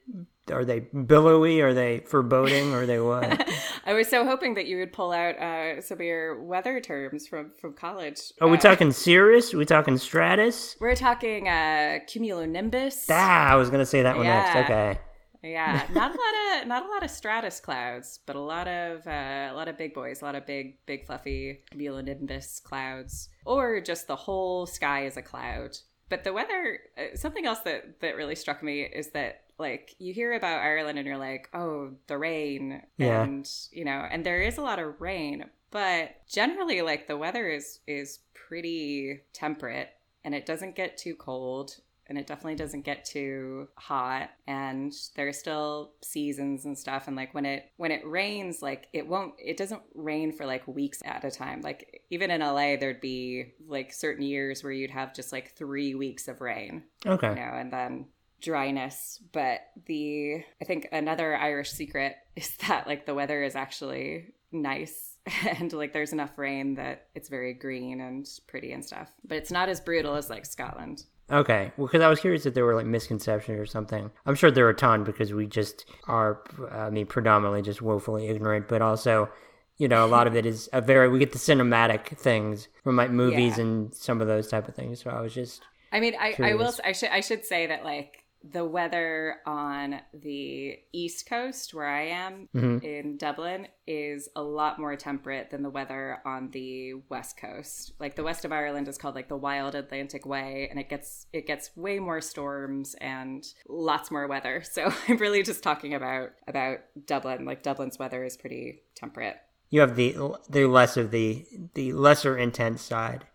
are 0.52 0.66
they 0.66 0.80
billowy? 0.80 1.62
Are 1.62 1.74
they 1.76 2.00
foreboding? 2.00 2.74
Or 2.74 2.82
are 2.82 2.86
they 2.88 3.00
what? 3.00 3.48
I 3.86 3.94
was 3.94 4.08
so 4.08 4.26
hoping 4.26 4.56
that 4.56 4.66
you 4.66 4.78
would 4.78 4.92
pull 4.92 5.12
out 5.12 5.38
uh, 5.38 5.82
some 5.82 6.00
of 6.00 6.06
your 6.06 6.42
weather 6.44 6.80
terms 6.80 7.28
from 7.28 7.52
from 7.62 7.74
college. 7.74 8.20
Are 8.42 8.48
we 8.48 8.58
Uh, 8.58 8.62
talking 8.62 8.92
Cirrus? 8.92 9.54
we 9.54 9.66
talking 9.66 9.98
Stratus? 9.98 10.76
We're 10.80 10.96
talking 10.96 11.48
uh, 11.48 12.00
cumulonimbus. 12.08 13.06
Ah, 13.10 13.50
I 13.52 13.56
was 13.56 13.70
gonna 13.70 13.86
say 13.86 14.02
that 14.04 14.16
one 14.18 14.26
next. 14.26 14.56
Okay. 14.66 15.00
Yeah, 15.42 15.86
not 15.94 16.12
a 16.12 16.18
lot 16.18 16.62
of 16.62 16.68
not 16.74 16.86
a 16.86 16.90
lot 16.90 17.04
of 17.04 17.10
stratus 17.10 17.60
clouds, 17.62 18.20
but 18.26 18.36
a 18.36 18.42
lot 18.42 18.68
of 18.68 19.08
uh, 19.08 19.50
a 19.52 19.54
lot 19.56 19.68
of 19.70 19.78
big 19.78 19.94
boys, 19.94 20.22
a 20.22 20.26
lot 20.26 20.36
of 20.36 20.46
big 20.46 20.86
big 20.86 21.06
fluffy 21.06 21.60
cumulonimbus 21.72 22.62
clouds, 22.64 23.30
or 23.46 23.80
just 23.80 24.08
the 24.08 24.16
whole 24.18 24.66
sky 24.66 25.06
is 25.06 25.16
a 25.16 25.22
cloud. 25.22 25.78
But 26.10 26.24
the 26.24 26.34
weather, 26.34 26.80
uh, 26.98 27.16
something 27.16 27.46
else 27.46 27.60
that 27.60 28.00
that 28.02 28.16
really 28.16 28.36
struck 28.36 28.62
me 28.64 28.82
is 28.82 29.10
that 29.12 29.44
like 29.58 29.96
you 30.00 30.14
hear 30.14 30.34
about 30.34 30.62
Ireland 30.62 30.98
and 30.98 31.08
you're 31.08 31.18
like, 31.18 31.50
oh, 31.54 31.92
the 32.08 32.18
rain, 32.18 32.82
Yeah. 32.98 33.24
and 33.24 33.50
you 33.72 33.86
know, 33.86 34.08
and 34.10 34.26
there 34.26 34.42
is 34.42 34.58
a 34.58 34.62
lot 34.62 34.80
of 34.80 35.00
rain, 35.02 35.46
but 35.72 36.26
generally 36.28 36.82
like 36.82 37.08
the 37.08 37.18
weather 37.18 37.48
is 37.48 37.80
is 37.88 38.20
pretty 38.34 39.22
temperate 39.34 39.90
and 40.24 40.34
it 40.34 40.46
doesn't 40.46 40.76
get 40.76 40.98
too 40.98 41.16
cold 41.16 41.78
and 42.10 42.18
it 42.18 42.28
definitely 42.28 42.56
doesn't 42.56 42.82
get 42.82 43.06
too 43.06 43.68
hot 43.76 44.30
and 44.48 44.94
there 45.16 45.28
are 45.28 45.34
still 45.34 45.92
seasons 46.02 46.66
and 46.66 46.78
stuff 46.78 47.08
and 47.08 47.16
like 47.16 47.34
when 47.34 47.46
it 47.46 47.72
when 47.78 47.92
it 47.92 48.06
rains 48.06 48.62
like 48.62 48.88
it 48.94 49.08
won't 49.08 49.34
it 49.38 49.56
doesn't 49.56 49.82
rain 49.96 50.32
for 50.32 50.46
like 50.46 50.68
weeks 50.68 51.02
at 51.06 51.24
a 51.24 51.32
time 51.32 51.62
like 51.62 52.02
even 52.10 52.32
in 52.32 52.42
LA 52.42 52.76
there'd 52.76 53.00
be 53.02 53.54
like 53.68 53.94
certain 53.94 54.24
years 54.24 54.64
where 54.64 54.74
you'd 54.74 54.92
have 54.92 55.14
just 55.14 55.32
like 55.32 55.56
3 55.56 55.96
weeks 55.96 56.28
of 56.28 56.42
rain 56.42 56.84
Okay. 57.06 57.30
you 57.30 57.36
know, 57.36 57.52
and 57.54 57.72
then 57.72 58.06
dryness. 58.42 59.20
But 59.32 59.62
the 59.86 60.44
I 60.62 60.66
think 60.66 60.88
another 60.92 61.36
Irish 61.36 61.72
secret 61.72 62.16
is 62.36 62.56
that 62.68 62.88
like 62.88 63.06
the 63.06 63.14
weather 63.16 63.44
is 63.44 63.56
actually 63.56 64.34
nice 64.52 65.18
and 65.60 65.72
like 65.74 65.94
there's 65.94 66.14
enough 66.14 66.38
rain 66.38 66.76
that 66.76 67.08
it's 67.16 67.30
very 67.30 67.54
green 67.54 68.02
and 68.02 68.28
pretty 68.48 68.72
and 68.72 68.84
stuff. 68.84 69.12
But 69.28 69.38
it's 69.38 69.52
not 69.52 69.70
as 69.70 69.80
brutal 69.82 70.16
as 70.16 70.30
like 70.30 70.46
Scotland. 70.46 71.04
Okay. 71.32 71.72
Well, 71.78 71.88
because 71.88 72.02
I 72.02 72.08
was 72.10 72.20
curious 72.20 72.46
if 72.46 72.54
there 72.54 72.66
were 72.66 72.76
like 72.76 72.86
misconceptions 72.86 73.60
or 73.60 73.66
something. 73.66 74.12
I'm 74.26 74.36
sure 74.36 74.50
there 74.52 74.66
are 74.66 74.70
a 74.72 74.76
ton 74.76 75.04
because 75.04 75.34
we 75.34 75.46
just 75.48 75.86
are, 76.08 76.42
I 76.72 76.90
mean, 76.90 77.06
predominantly 77.06 77.62
just 77.62 77.82
woefully 77.82 78.28
ignorant, 78.28 78.68
but 78.68 78.82
also, 78.82 79.30
you 79.78 79.88
know, 79.88 80.04
a 80.06 80.08
lot 80.08 80.28
of 80.28 80.36
it 80.36 80.46
is 80.46 80.70
a 80.74 80.82
very, 80.82 81.08
we 81.08 81.20
get 81.20 81.32
the 81.32 81.38
cinematic 81.38 82.18
things 82.18 82.68
from 82.84 82.96
like 82.96 83.12
movies 83.12 83.58
Yeah. 83.58 83.64
and 83.64 83.94
some 83.94 84.22
of 84.22 84.28
those 84.28 84.48
type 84.48 84.68
of 84.68 84.76
things. 84.76 85.02
So 85.04 85.10
I 85.12 85.22
was 85.22 85.34
just, 85.34 85.62
I 85.92 86.00
mean, 86.00 86.16
I, 86.20 86.36
I 86.40 86.54
will 86.56 86.72
Curious. 86.72 86.80
I 86.84 86.92
should 86.94 87.10
I 87.10 87.20
should 87.22 87.46
say 87.46 87.68
that 87.68 87.84
like 87.84 88.24
the 88.42 88.64
weather 88.64 89.38
on 89.46 90.00
the 90.14 90.78
east 90.94 91.28
coast 91.28 91.74
where 91.74 91.88
I 91.90 92.04
am 92.08 92.48
Mhm. 92.56 92.82
in 92.84 93.18
Dublin 93.18 93.68
is 93.86 94.30
a 94.36 94.42
lot 94.42 94.80
more 94.80 94.96
temperate 94.96 95.50
than 95.50 95.62
the 95.62 95.70
weather 95.70 96.20
on 96.26 96.52
the 96.52 96.94
west 97.10 97.36
coast. 97.38 97.94
Like 98.00 98.16
the 98.16 98.24
west 98.24 98.46
of 98.46 98.54
Ireland 98.54 98.88
is 98.88 98.98
called 98.98 99.16
like 99.16 99.28
the 99.28 99.36
wild 99.36 99.76
Atlantic 99.76 100.26
way 100.26 100.68
and 100.70 100.80
it 100.80 100.88
gets 100.90 101.28
it 101.34 101.48
gets 101.48 101.76
way 101.76 102.00
more 102.00 102.22
storms 102.22 102.96
and 103.02 103.46
lots 103.68 104.10
more 104.10 104.26
weather. 104.28 104.64
So 104.72 104.94
I'm 105.10 105.18
really 105.18 105.44
just 105.44 105.62
talking 105.62 105.94
about 105.94 106.30
about 106.48 106.80
Dublin. 107.06 107.44
Like 107.44 107.62
Dublin's 107.62 108.00
weather 108.00 108.24
is 108.24 108.38
pretty 108.38 108.84
temperate. 108.96 109.36
you 109.70 109.82
have 109.82 109.96
the, 109.98 110.16
the 110.50 110.66
less 110.66 110.96
of 110.98 111.12
the, 111.12 111.46
the 111.76 111.92
lesser 111.94 112.38
intense 112.38 112.82
side 112.82 113.26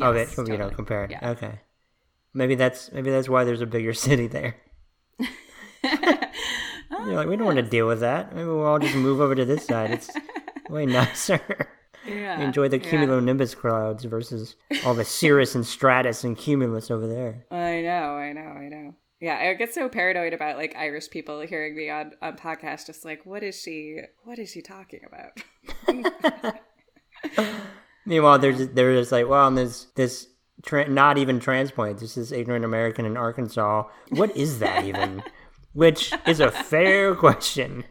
of 0.00 0.14
it, 0.16 0.28
Yes, 0.28 0.34
from, 0.34 0.46
you 0.46 0.52
know, 0.52 0.58
totally. 0.70 0.74
compared. 0.76 1.10
Yeah. 1.10 1.30
Okay. 1.32 1.60
Maybe 2.32 2.54
that's, 2.54 2.92
maybe 2.92 3.10
that's 3.10 3.28
why 3.28 3.44
there's 3.44 3.60
a 3.60 3.66
bigger 3.66 3.92
city 4.06 4.26
there. 4.26 4.56
You're 5.82 7.16
like, 7.16 7.28
we 7.28 7.36
don't 7.36 7.42
oh, 7.42 7.46
want 7.46 7.56
to 7.56 7.62
deal 7.62 7.86
with 7.86 8.00
that. 8.00 8.34
Maybe 8.34 8.46
we'll 8.46 8.64
all 8.64 8.78
just 8.78 8.94
move 8.94 9.20
over 9.20 9.34
to 9.34 9.44
this 9.44 9.66
side. 9.66 9.90
It's 9.90 10.10
way 10.70 10.86
nicer. 10.86 11.40
yeah. 12.06 12.40
Enjoy 12.40 12.68
the 12.68 12.78
yeah. 12.78 12.90
cumulonimbus 12.90 13.56
clouds 13.56 14.04
versus 14.04 14.56
all 14.84 14.94
the 14.94 15.04
cirrus 15.04 15.54
and 15.54 15.66
stratus 15.66 16.24
and 16.24 16.36
cumulus 16.36 16.90
over 16.90 17.06
there. 17.06 17.46
I 17.50 17.80
know, 17.80 18.16
I 18.16 18.32
know, 18.32 18.40
I 18.40 18.68
know. 18.68 18.94
Yeah, 19.20 19.36
I 19.36 19.54
get 19.54 19.74
so 19.74 19.88
paranoid 19.88 20.32
about 20.32 20.56
like 20.56 20.74
Irish 20.76 21.10
people 21.10 21.40
hearing 21.40 21.76
me 21.76 21.90
on 21.90 22.12
on 22.22 22.36
podcasts, 22.36 22.86
just 22.86 23.04
like, 23.04 23.26
what 23.26 23.42
is 23.42 23.60
she? 23.60 24.00
What 24.24 24.38
is 24.38 24.50
she 24.50 24.62
talking 24.62 25.00
about? 25.06 25.42
Meanwhile, 28.06 28.38
they're 28.38 28.52
just, 28.52 28.74
they're 28.74 28.96
just 28.96 29.12
like, 29.12 29.28
well, 29.28 29.46
and 29.46 29.58
there's 29.58 29.88
this 29.94 30.26
tra- 30.64 30.88
not 30.88 31.18
even 31.18 31.40
transplant. 31.40 31.98
This 31.98 32.16
is 32.16 32.32
ignorant 32.32 32.64
American 32.64 33.04
in 33.04 33.16
Arkansas. 33.16 33.84
What 34.10 34.36
is 34.36 34.58
that 34.60 34.84
even? 34.84 35.22
Which 35.72 36.12
is 36.26 36.40
a 36.40 36.50
fair 36.50 37.14
question. 37.14 37.84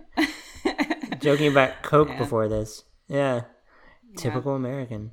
Joking 1.20 1.52
about 1.52 1.82
Coke 1.82 2.10
before 2.18 2.48
this. 2.48 2.84
Yeah. 3.08 3.42
Typical 4.18 4.56
American. 4.56 5.12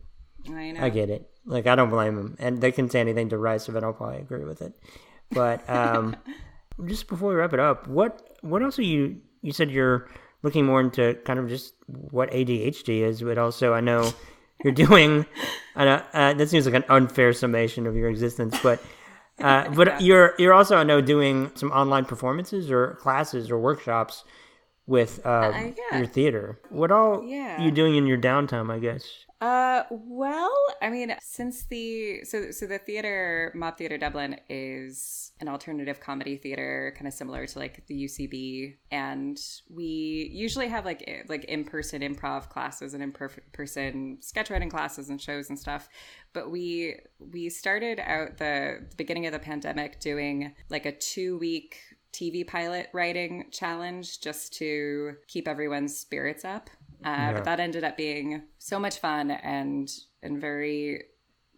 I 0.48 0.72
know. 0.72 0.84
I 0.84 0.88
get 0.88 1.10
it. 1.10 1.28
Like 1.44 1.66
I 1.66 1.76
don't 1.76 1.90
blame 1.90 2.16
them, 2.16 2.36
and 2.40 2.60
they 2.60 2.72
can 2.72 2.90
say 2.90 3.00
anything 3.00 3.28
derisive, 3.28 3.76
and 3.76 3.84
I'll 3.84 3.92
probably 3.92 4.18
agree 4.18 4.44
with 4.44 4.62
it. 4.62 4.72
But 5.30 5.68
um, 5.70 6.16
just 6.86 7.06
before 7.08 7.30
we 7.30 7.36
wrap 7.36 7.52
it 7.52 7.60
up, 7.60 7.86
what 7.86 8.36
what 8.40 8.62
else 8.62 8.78
are 8.78 8.82
you? 8.82 9.20
You 9.42 9.52
said 9.52 9.70
you're 9.70 10.08
looking 10.42 10.66
more 10.66 10.80
into 10.80 11.14
kind 11.24 11.38
of 11.38 11.48
just 11.48 11.74
what 11.86 12.30
ADHD 12.30 13.00
is, 13.00 13.22
but 13.22 13.38
also 13.38 13.74
I 13.74 13.80
know 13.80 14.12
you're 14.64 14.72
doing. 14.72 15.26
I 15.74 15.84
know 15.84 16.02
uh, 16.12 16.34
that 16.34 16.48
seems 16.48 16.66
like 16.66 16.74
an 16.74 16.84
unfair 16.88 17.32
summation 17.32 17.86
of 17.86 17.94
your 17.96 18.08
existence, 18.08 18.58
but 18.62 18.82
uh, 19.40 19.68
but 19.70 20.00
you're 20.00 20.34
you're 20.38 20.54
also 20.54 20.76
I 20.76 20.82
know 20.84 21.00
doing 21.00 21.50
some 21.54 21.70
online 21.72 22.04
performances 22.04 22.70
or 22.70 22.94
classes 22.94 23.50
or 23.50 23.58
workshops 23.58 24.24
with 24.86 25.24
uh, 25.26 25.52
yeah. 25.54 25.98
your 25.98 26.06
theater. 26.06 26.58
What 26.70 26.90
all 26.90 27.22
Yeah. 27.24 27.60
you 27.60 27.70
doing 27.70 27.96
in 27.96 28.06
your 28.06 28.18
downtime? 28.18 28.72
I 28.72 28.78
guess. 28.78 29.04
Uh, 29.38 29.82
well, 29.90 30.56
I 30.80 30.88
mean, 30.88 31.14
since 31.20 31.64
the 31.64 32.24
so 32.24 32.50
so 32.52 32.66
the 32.66 32.78
theater 32.78 33.52
Mob 33.54 33.76
Theater 33.76 33.98
Dublin 33.98 34.40
is 34.48 35.32
an 35.40 35.48
alternative 35.48 36.00
comedy 36.00 36.38
theater, 36.38 36.94
kind 36.96 37.06
of 37.06 37.12
similar 37.12 37.46
to 37.46 37.58
like 37.58 37.86
the 37.86 38.04
UCB, 38.04 38.76
and 38.90 39.38
we 39.68 40.30
usually 40.32 40.68
have 40.68 40.86
like 40.86 41.26
like 41.28 41.44
in 41.44 41.64
person 41.64 42.00
improv 42.00 42.48
classes 42.48 42.94
and 42.94 43.02
in 43.02 43.12
person 43.52 44.18
sketch 44.22 44.48
writing 44.48 44.70
classes 44.70 45.10
and 45.10 45.20
shows 45.20 45.50
and 45.50 45.58
stuff. 45.58 45.90
But 46.32 46.50
we 46.50 46.96
we 47.18 47.50
started 47.50 48.00
out 48.00 48.38
the, 48.38 48.86
the 48.88 48.96
beginning 48.96 49.26
of 49.26 49.32
the 49.32 49.38
pandemic 49.38 50.00
doing 50.00 50.54
like 50.70 50.86
a 50.86 50.92
two 50.92 51.36
week 51.36 51.76
TV 52.14 52.46
pilot 52.46 52.88
writing 52.94 53.48
challenge 53.50 54.22
just 54.22 54.54
to 54.54 55.16
keep 55.28 55.46
everyone's 55.46 55.94
spirits 55.94 56.42
up. 56.46 56.70
Uh, 57.04 57.08
Yeah. 57.08 57.32
But 57.34 57.44
that 57.44 57.60
ended 57.60 57.84
up 57.84 57.96
being 57.96 58.42
so 58.58 58.78
much 58.78 58.98
fun 58.98 59.30
and 59.30 59.88
and 60.22 60.40
very 60.40 61.04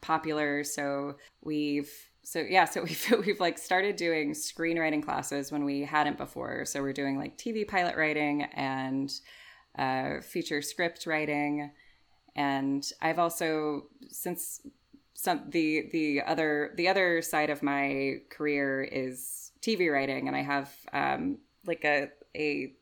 popular. 0.00 0.64
So 0.64 1.16
we've 1.42 1.90
so 2.22 2.40
yeah, 2.40 2.64
so 2.66 2.82
we've 2.88 3.14
we've 3.26 3.40
like 3.40 3.58
started 3.58 3.96
doing 3.96 4.32
screenwriting 4.32 5.02
classes 5.02 5.50
when 5.50 5.64
we 5.64 5.82
hadn't 5.82 6.18
before. 6.18 6.64
So 6.64 6.82
we're 6.82 6.92
doing 6.92 7.18
like 7.18 7.38
TV 7.38 7.66
pilot 7.66 7.96
writing 7.96 8.42
and 8.54 9.10
uh, 9.78 10.20
feature 10.20 10.60
script 10.60 11.06
writing, 11.06 11.70
and 12.36 12.84
I've 13.00 13.18
also 13.18 13.84
since 14.08 14.60
some 15.14 15.44
the 15.48 15.88
the 15.92 16.22
other 16.22 16.72
the 16.76 16.88
other 16.88 17.22
side 17.22 17.50
of 17.50 17.62
my 17.62 18.16
career 18.30 18.82
is 18.82 19.52
TV 19.62 19.90
writing, 19.92 20.28
and 20.28 20.36
I 20.36 20.42
have 20.42 20.72
um, 20.92 21.38
like 21.66 21.84
a 21.84 22.08
a 22.36 22.74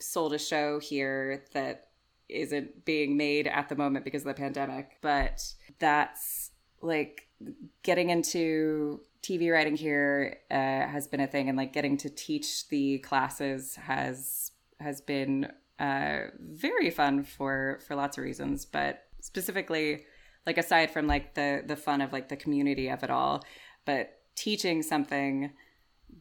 sold 0.00 0.32
a 0.32 0.38
show 0.38 0.78
here 0.78 1.44
that 1.54 1.88
isn't 2.28 2.84
being 2.84 3.16
made 3.16 3.46
at 3.46 3.68
the 3.68 3.76
moment 3.76 4.04
because 4.04 4.22
of 4.22 4.28
the 4.28 4.34
pandemic, 4.34 4.98
but 5.00 5.42
that's 5.78 6.50
like 6.80 7.28
getting 7.82 8.10
into 8.10 9.00
TV 9.22 9.52
writing 9.52 9.76
here 9.76 10.38
uh, 10.50 10.54
has 10.54 11.06
been 11.06 11.20
a 11.20 11.26
thing, 11.26 11.48
and 11.48 11.56
like 11.56 11.72
getting 11.72 11.96
to 11.98 12.10
teach 12.10 12.68
the 12.68 12.98
classes 12.98 13.76
has 13.76 14.52
has 14.80 15.00
been 15.00 15.50
uh, 15.78 16.22
very 16.40 16.90
fun 16.90 17.22
for 17.22 17.80
for 17.86 17.94
lots 17.94 18.18
of 18.18 18.24
reasons, 18.24 18.64
but 18.64 19.04
specifically 19.20 20.04
like 20.46 20.58
aside 20.58 20.90
from 20.90 21.06
like 21.06 21.34
the 21.34 21.62
the 21.66 21.76
fun 21.76 22.00
of 22.00 22.12
like 22.12 22.28
the 22.28 22.36
community 22.36 22.88
of 22.88 23.02
it 23.02 23.10
all, 23.10 23.44
but 23.84 24.18
teaching 24.34 24.82
something 24.82 25.52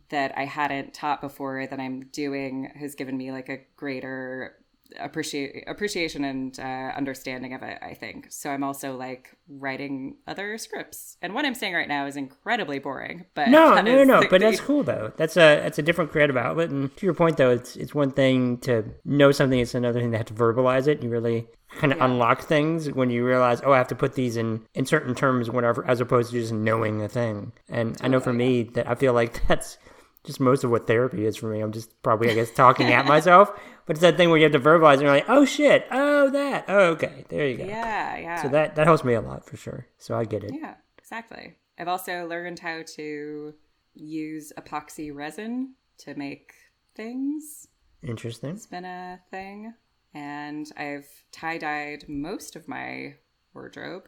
that 0.09 0.37
I 0.37 0.45
hadn't 0.45 0.93
taught 0.93 1.21
before 1.21 1.65
that 1.67 1.79
I'm 1.79 2.05
doing 2.05 2.71
has 2.75 2.95
given 2.95 3.17
me 3.17 3.31
like 3.31 3.49
a 3.49 3.59
greater 3.75 4.57
appreciate 4.99 5.63
appreciation 5.67 6.23
and 6.23 6.59
uh, 6.59 6.91
understanding 6.95 7.53
of 7.53 7.61
it 7.63 7.77
i 7.81 7.93
think 7.93 8.27
so 8.29 8.49
i'm 8.49 8.63
also 8.63 8.95
like 8.95 9.35
writing 9.47 10.15
other 10.27 10.57
scripts 10.57 11.17
and 11.21 11.33
what 11.33 11.45
i'm 11.45 11.55
saying 11.55 11.73
right 11.73 11.87
now 11.87 12.05
is 12.05 12.15
incredibly 12.15 12.79
boring 12.79 13.25
but 13.33 13.49
no 13.49 13.75
no 13.81 13.81
no, 13.81 14.03
no 14.03 14.23
but 14.29 14.41
that's 14.41 14.59
cool 14.59 14.83
though 14.83 15.11
that's 15.17 15.37
a 15.37 15.61
that's 15.61 15.79
a 15.79 15.81
different 15.81 16.11
creative 16.11 16.37
outlet 16.37 16.69
and 16.69 16.95
to 16.97 17.05
your 17.05 17.13
point 17.13 17.37
though 17.37 17.51
it's 17.51 17.75
it's 17.75 17.93
one 17.93 18.11
thing 18.11 18.57
to 18.57 18.83
know 19.05 19.31
something 19.31 19.59
it's 19.59 19.75
another 19.75 19.99
thing 19.99 20.11
to 20.11 20.17
have 20.17 20.27
to 20.27 20.33
verbalize 20.33 20.87
it 20.87 21.01
you 21.01 21.09
really 21.09 21.47
kind 21.77 21.93
of 21.93 21.99
yeah. 21.99 22.05
unlock 22.05 22.41
things 22.41 22.91
when 22.91 23.09
you 23.09 23.25
realize 23.25 23.61
oh 23.63 23.71
i 23.71 23.77
have 23.77 23.87
to 23.87 23.95
put 23.95 24.15
these 24.15 24.35
in 24.35 24.61
in 24.73 24.85
certain 24.85 25.15
terms 25.15 25.49
whatever 25.49 25.85
as 25.87 26.01
opposed 26.01 26.31
to 26.31 26.39
just 26.39 26.51
knowing 26.51 27.01
a 27.01 27.07
thing 27.07 27.51
and 27.69 27.93
totally. 27.93 28.05
i 28.05 28.07
know 28.09 28.19
for 28.19 28.33
me 28.33 28.63
that 28.63 28.89
i 28.89 28.95
feel 28.95 29.13
like 29.13 29.45
that's 29.47 29.77
just 30.23 30.39
most 30.39 30.63
of 30.63 30.69
what 30.69 30.85
therapy 30.87 31.25
is 31.25 31.35
for 31.35 31.47
me. 31.47 31.61
I'm 31.61 31.71
just 31.71 32.01
probably, 32.03 32.29
I 32.29 32.35
guess, 32.35 32.51
talking 32.51 32.91
at 32.91 33.05
myself. 33.05 33.51
But 33.91 33.97
it's 33.97 34.03
that 34.03 34.15
thing 34.15 34.29
where 34.29 34.37
you 34.37 34.45
have 34.45 34.53
to 34.53 34.59
verbalize 34.61 34.93
and 34.93 35.01
you're 35.01 35.11
like, 35.11 35.25
oh 35.27 35.43
shit, 35.43 35.85
oh 35.91 36.29
that, 36.29 36.63
oh 36.69 36.91
okay, 36.91 37.25
there 37.27 37.45
you 37.45 37.57
go. 37.57 37.65
Yeah, 37.65 38.15
yeah. 38.15 38.41
So 38.41 38.47
that 38.47 38.75
that 38.75 38.87
helps 38.87 39.03
me 39.03 39.15
a 39.15 39.19
lot 39.19 39.45
for 39.45 39.57
sure. 39.57 39.85
So 39.97 40.17
I 40.17 40.23
get 40.23 40.45
it. 40.45 40.53
Yeah, 40.53 40.75
exactly. 40.97 41.57
I've 41.77 41.89
also 41.89 42.25
learned 42.25 42.59
how 42.59 42.83
to 42.95 43.53
use 43.93 44.53
epoxy 44.57 45.13
resin 45.13 45.73
to 45.97 46.15
make 46.15 46.53
things. 46.95 47.67
Interesting. 48.01 48.51
It's 48.51 48.65
been 48.65 48.85
a 48.85 49.19
thing, 49.29 49.73
and 50.13 50.71
I've 50.77 51.09
tie 51.33 51.57
dyed 51.57 52.05
most 52.07 52.55
of 52.55 52.69
my 52.69 53.15
wardrobe. 53.53 54.03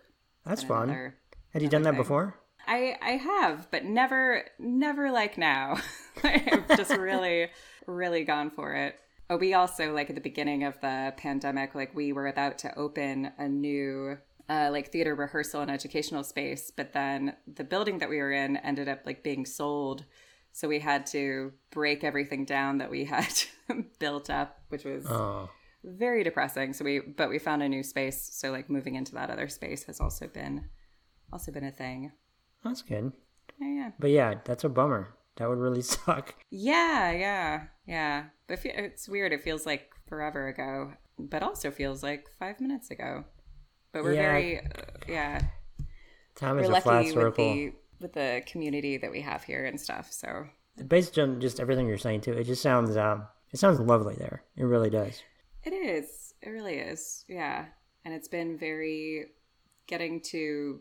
That's 0.45 0.63
fun. 0.63 0.83
Another, 0.83 1.17
Had 1.49 1.61
you 1.61 1.67
done 1.67 1.81
that 1.81 1.89
thing. 1.89 1.97
before? 1.97 2.39
I 2.65 2.95
I 3.01 3.11
have, 3.17 3.69
but 3.69 3.83
never 3.83 4.45
never 4.57 5.11
like 5.11 5.37
now. 5.37 5.75
I've 6.23 6.69
just 6.69 6.95
really 6.95 7.49
really 7.85 8.23
gone 8.23 8.49
for 8.49 8.75
it. 8.75 8.97
We 9.37 9.53
also 9.53 9.93
like 9.93 10.09
at 10.09 10.15
the 10.15 10.21
beginning 10.21 10.63
of 10.63 10.79
the 10.81 11.13
pandemic, 11.17 11.75
like 11.75 11.95
we 11.95 12.13
were 12.13 12.27
about 12.27 12.57
to 12.59 12.77
open 12.77 13.31
a 13.37 13.47
new 13.47 14.17
uh, 14.49 14.69
like 14.71 14.91
theater 14.91 15.15
rehearsal 15.15 15.61
and 15.61 15.71
educational 15.71 16.23
space, 16.23 16.71
but 16.75 16.93
then 16.93 17.35
the 17.47 17.63
building 17.63 17.99
that 17.99 18.09
we 18.09 18.17
were 18.17 18.31
in 18.31 18.57
ended 18.57 18.87
up 18.87 18.99
like 19.05 19.23
being 19.23 19.45
sold. 19.45 20.05
So 20.51 20.67
we 20.67 20.79
had 20.79 21.05
to 21.07 21.53
break 21.71 22.03
everything 22.03 22.45
down 22.45 22.77
that 22.77 22.91
we 22.91 23.05
had 23.05 23.33
built 23.99 24.29
up, 24.29 24.59
which 24.69 24.83
was 24.83 25.05
oh. 25.07 25.49
very 25.83 26.23
depressing. 26.23 26.73
So 26.73 26.85
we, 26.85 26.99
but 26.99 27.29
we 27.29 27.39
found 27.39 27.63
a 27.63 27.69
new 27.69 27.83
space. 27.83 28.29
So 28.33 28.51
like 28.51 28.69
moving 28.69 28.95
into 28.95 29.13
that 29.15 29.29
other 29.29 29.47
space 29.47 29.85
has 29.85 29.99
also 29.99 30.27
been, 30.27 30.65
also 31.31 31.51
been 31.51 31.63
a 31.63 31.71
thing. 31.71 32.11
That's 32.63 32.81
good. 32.81 33.13
Yeah, 33.59 33.67
yeah. 33.67 33.91
But 33.99 34.11
yeah, 34.11 34.35
that's 34.43 34.63
a 34.63 34.69
bummer. 34.69 35.15
That 35.37 35.49
would 35.49 35.59
really 35.59 35.81
suck. 35.93 36.35
Yeah, 36.49 37.11
yeah, 37.11 37.63
yeah. 37.87 38.25
But 38.47 38.59
it's 38.63 39.07
weird. 39.07 39.33
It 39.33 39.43
feels 39.43 39.65
like 39.65 39.91
forever 40.07 40.47
ago, 40.47 40.93
but 41.17 41.43
also 41.43 41.71
feels 41.71 42.03
like 42.03 42.27
five 42.39 42.59
minutes 42.59 42.91
ago. 42.91 43.25
But 43.91 44.03
we're 44.03 44.13
yeah. 44.13 44.21
very, 44.21 44.59
uh, 44.59 44.81
yeah. 45.07 45.41
Time 46.35 46.59
is 46.59 46.67
we're 46.67 46.77
a 46.77 46.81
flat 46.81 47.07
circle. 47.07 47.25
With 47.25 47.35
the, 47.35 47.73
with 47.99 48.13
the 48.13 48.43
community 48.45 48.97
that 48.97 49.11
we 49.11 49.21
have 49.21 49.43
here 49.43 49.65
and 49.65 49.79
stuff. 49.79 50.11
So 50.11 50.45
based 50.87 51.17
on 51.19 51.39
just 51.39 51.59
everything 51.59 51.87
you're 51.87 51.97
saying 51.97 52.21
too, 52.21 52.33
it 52.33 52.45
just 52.45 52.61
sounds 52.61 52.97
um, 52.97 53.27
it 53.51 53.59
sounds 53.59 53.79
lovely 53.79 54.15
there. 54.15 54.43
It 54.55 54.63
really 54.63 54.89
does. 54.89 55.21
It 55.63 55.71
is. 55.71 56.33
It 56.41 56.49
really 56.49 56.75
is. 56.75 57.23
Yeah, 57.27 57.65
and 58.03 58.13
it's 58.13 58.27
been 58.27 58.57
very 58.57 59.27
getting 59.87 60.21
to 60.21 60.79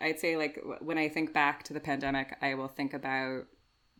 I'd 0.00 0.18
say 0.18 0.36
like 0.36 0.58
when 0.80 0.98
I 0.98 1.08
think 1.08 1.32
back 1.32 1.64
to 1.64 1.74
the 1.74 1.80
pandemic, 1.80 2.36
I 2.40 2.54
will 2.54 2.68
think 2.68 2.94
about 2.94 3.46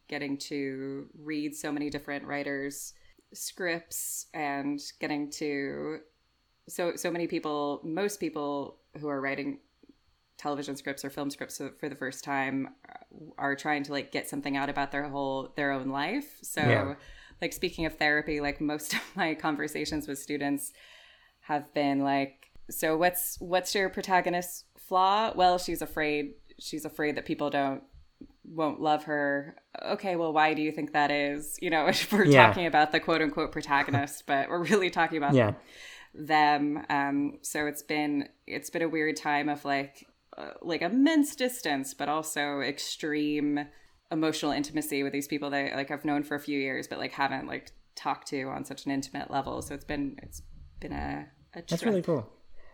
getting 0.09 0.37
to 0.37 1.07
read 1.19 1.55
so 1.55 1.71
many 1.71 1.91
different 1.91 2.25
writers' 2.25 2.95
scripts 3.33 4.27
and 4.35 4.81
getting 5.01 5.31
to 5.31 5.99
so 6.69 6.97
so 6.97 7.11
many 7.11 7.27
people, 7.27 7.81
most 7.85 8.21
people 8.21 8.79
who 8.99 9.09
are 9.09 9.21
writing 9.21 9.59
television 10.39 10.77
scripts 10.77 11.05
or 11.05 11.11
film 11.11 11.31
scripts 11.31 11.61
for 11.79 11.89
the 11.89 11.95
first 11.97 12.23
time 12.23 12.69
uh, 12.89 12.95
are 13.37 13.57
trying 13.57 13.83
to 13.83 13.93
like 13.93 14.13
get 14.13 14.29
something 14.29 14.57
out 14.57 14.69
about 14.69 14.93
their 14.93 15.09
whole 15.09 15.53
their 15.57 15.73
own 15.73 15.89
life. 15.89 16.39
So 16.43 16.61
yeah. 16.61 16.95
like 17.43 17.53
speaking 17.53 17.87
of 17.87 17.99
therapy, 17.99 18.41
like 18.41 18.61
most 18.61 18.95
of 18.95 19.01
my 19.15 19.35
conversations 19.35 20.07
with 20.07 20.19
students 20.19 20.73
have 21.41 21.73
been 21.75 22.01
like 22.01 22.51
so 22.71 22.97
what's 22.97 23.39
what's 23.41 23.75
your 23.75 23.89
protagonist's 23.89 24.65
flaw? 24.77 25.33
Well, 25.35 25.59
she's 25.59 25.83
afraid 25.83 26.35
she's 26.59 26.85
afraid 26.85 27.17
that 27.17 27.25
people 27.25 27.51
don't 27.51 27.83
won't 28.45 28.81
love 28.81 29.05
her. 29.05 29.57
Okay, 29.85 30.17
well, 30.17 30.33
why 30.33 30.55
do 30.55 30.63
you 30.63 30.73
think 30.73 30.93
that 30.93 31.11
is? 31.11 31.59
You 31.61 31.71
know, 31.71 31.87
if 31.89 32.13
we're 32.13 32.25
yeah. 32.25 32.47
talking 32.47 32.67
about 32.67 32.93
the 32.93 33.01
quote 33.01 33.23
unquote 33.23 33.53
protagonist, 33.53 34.25
but 34.27 34.49
we're 34.49 34.65
really 34.65 34.91
talking 34.91 35.19
about 35.19 35.35
yeah. 35.35 35.53
them. 36.15 36.85
Um, 36.89 37.39
so 37.43 37.67
it's 37.67 37.83
been 37.83 38.29
it's 38.47 38.71
been 38.71 38.83
a 38.83 38.89
weird 38.89 39.17
time 39.17 39.49
of 39.49 39.65
like 39.65 40.07
uh, 40.37 40.51
like 40.63 40.83
immense 40.83 41.35
distance, 41.37 41.95
but 41.95 42.09
also 42.09 42.61
extreme 42.61 43.67
emotional 44.11 44.53
intimacy 44.53 45.03
with 45.03 45.13
these 45.13 45.29
people 45.29 45.51
that 45.51 45.75
like 45.75 45.91
I've 45.91 46.05
known 46.05 46.23
for 46.23 46.35
a 46.35 46.41
few 46.41 46.59
years, 46.59 46.87
but 46.89 46.99
like 46.99 47.13
haven't 47.13 47.47
like 47.47 47.73
talked 47.95 48.29
to 48.29 48.45
on 48.45 48.65
such 48.65 48.87
an 48.87 48.93
intimate 48.93 49.31
level. 49.31 49.63
So 49.63 49.75
it's 49.75 49.85
been 49.85 50.17
it's 50.23 50.43
been 50.81 50.93
a, 50.93 51.27
a 51.55 51.63
that's 51.69 51.85
really 51.85 52.03
cool. 52.03 52.29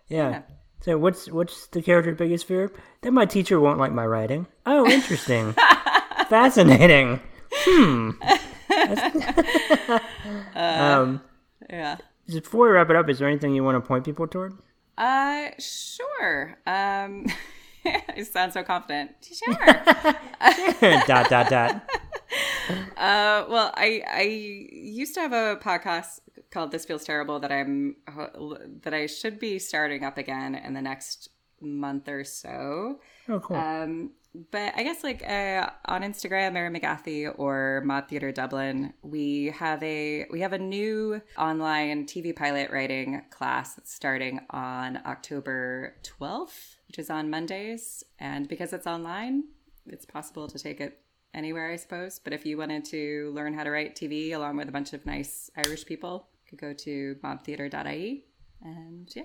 yeah. 0.08 0.30
yeah. 0.30 0.42
So 0.84 0.98
what's 0.98 1.30
what's 1.30 1.68
the 1.68 1.80
character's 1.80 2.18
biggest 2.18 2.46
fear? 2.46 2.70
That 3.00 3.12
my 3.12 3.24
teacher 3.24 3.58
won't 3.58 3.78
like 3.78 3.92
my 3.92 4.04
writing. 4.04 4.46
Oh, 4.66 4.86
interesting. 4.86 5.54
Fascinating. 6.34 7.20
Hmm. 7.52 8.10
um, 10.56 11.22
yeah. 11.70 11.96
Before 12.26 12.66
we 12.66 12.72
wrap 12.72 12.90
it 12.90 12.96
up, 12.96 13.08
is 13.08 13.20
there 13.20 13.28
anything 13.28 13.54
you 13.54 13.62
want 13.62 13.76
to 13.76 13.80
point 13.86 14.04
people 14.04 14.26
toward? 14.26 14.58
Uh, 14.98 15.50
sure. 15.60 16.56
Um, 16.66 17.26
you 18.16 18.24
sound 18.24 18.52
so 18.52 18.64
confident. 18.64 19.12
Sure. 19.22 19.54
dot 21.06 21.30
dot 21.30 21.48
dot. 21.48 21.88
Uh, 22.96 23.46
well, 23.48 23.72
I 23.76 24.02
I 24.12 24.22
used 24.72 25.14
to 25.14 25.20
have 25.20 25.32
a 25.32 25.56
podcast 25.62 26.18
called 26.50 26.72
"This 26.72 26.84
Feels 26.84 27.04
Terrible" 27.04 27.38
that 27.38 27.52
I'm 27.52 27.94
that 28.82 28.92
I 28.92 29.06
should 29.06 29.38
be 29.38 29.60
starting 29.60 30.02
up 30.02 30.18
again 30.18 30.56
in 30.56 30.74
the 30.74 30.82
next 30.82 31.28
month 31.60 32.08
or 32.08 32.24
so. 32.24 32.98
Oh, 33.28 33.38
cool. 33.38 33.56
Um, 33.56 34.10
but 34.50 34.72
I 34.76 34.82
guess 34.82 35.04
like 35.04 35.22
uh, 35.22 35.70
on 35.86 36.02
Instagram, 36.02 36.54
Mary 36.54 36.68
McGathy 36.68 37.32
or 37.38 37.82
Mob 37.84 38.08
Theater 38.08 38.32
Dublin, 38.32 38.92
we 39.02 39.52
have 39.56 39.82
a 39.82 40.26
we 40.30 40.40
have 40.40 40.52
a 40.52 40.58
new 40.58 41.22
online 41.38 42.06
TV 42.06 42.34
pilot 42.34 42.70
writing 42.70 43.22
class 43.30 43.74
that's 43.74 43.94
starting 43.94 44.40
on 44.50 45.00
October 45.06 45.94
twelfth, 46.02 46.78
which 46.88 46.98
is 46.98 47.10
on 47.10 47.30
Mondays. 47.30 48.02
And 48.18 48.48
because 48.48 48.72
it's 48.72 48.88
online, 48.88 49.44
it's 49.86 50.04
possible 50.04 50.48
to 50.48 50.58
take 50.58 50.80
it 50.80 51.00
anywhere, 51.32 51.70
I 51.70 51.76
suppose. 51.76 52.18
But 52.18 52.32
if 52.32 52.44
you 52.44 52.58
wanted 52.58 52.84
to 52.86 53.30
learn 53.34 53.54
how 53.54 53.62
to 53.62 53.70
write 53.70 53.94
TV 53.94 54.32
along 54.32 54.56
with 54.56 54.68
a 54.68 54.72
bunch 54.72 54.92
of 54.92 55.06
nice 55.06 55.48
Irish 55.64 55.86
people, 55.86 56.26
you 56.44 56.50
could 56.50 56.60
go 56.60 56.72
to 56.72 57.16
mobtheater.ie. 57.22 58.24
And 58.62 59.08
yeah. 59.14 59.24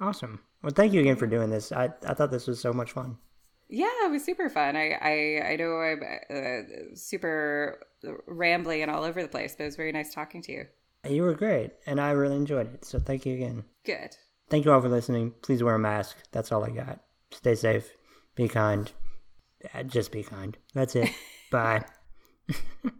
Awesome. 0.00 0.40
Well, 0.62 0.72
thank 0.74 0.92
you 0.92 1.00
again 1.00 1.16
for 1.16 1.26
doing 1.26 1.50
this. 1.50 1.70
I, 1.70 1.90
I 2.06 2.14
thought 2.14 2.30
this 2.30 2.46
was 2.46 2.60
so 2.60 2.72
much 2.72 2.92
fun. 2.92 3.18
Yeah, 3.68 3.88
it 4.04 4.10
was 4.10 4.24
super 4.24 4.48
fun. 4.48 4.76
I 4.76 4.92
I, 4.92 5.52
I 5.52 5.56
know 5.56 5.76
I'm 5.76 6.02
uh, 6.02 6.94
super 6.94 7.80
rambly 8.28 8.82
and 8.82 8.90
all 8.90 9.04
over 9.04 9.22
the 9.22 9.28
place, 9.28 9.54
but 9.56 9.64
it 9.64 9.66
was 9.66 9.76
very 9.76 9.92
nice 9.92 10.14
talking 10.14 10.42
to 10.42 10.52
you. 10.52 10.66
You 11.08 11.22
were 11.22 11.34
great, 11.34 11.72
and 11.86 12.00
I 12.00 12.10
really 12.10 12.36
enjoyed 12.36 12.72
it. 12.74 12.84
So 12.84 12.98
thank 12.98 13.26
you 13.26 13.34
again. 13.34 13.64
Good. 13.84 14.16
Thank 14.50 14.64
you 14.64 14.72
all 14.72 14.80
for 14.80 14.88
listening. 14.88 15.34
Please 15.42 15.62
wear 15.62 15.74
a 15.74 15.78
mask. 15.78 16.16
That's 16.32 16.50
all 16.50 16.64
I 16.64 16.70
got. 16.70 17.00
Stay 17.30 17.54
safe. 17.54 17.90
Be 18.34 18.48
kind. 18.48 18.90
Just 19.86 20.12
be 20.12 20.22
kind. 20.22 20.56
That's 20.74 20.96
it. 20.96 21.10
Bye. 21.50 21.84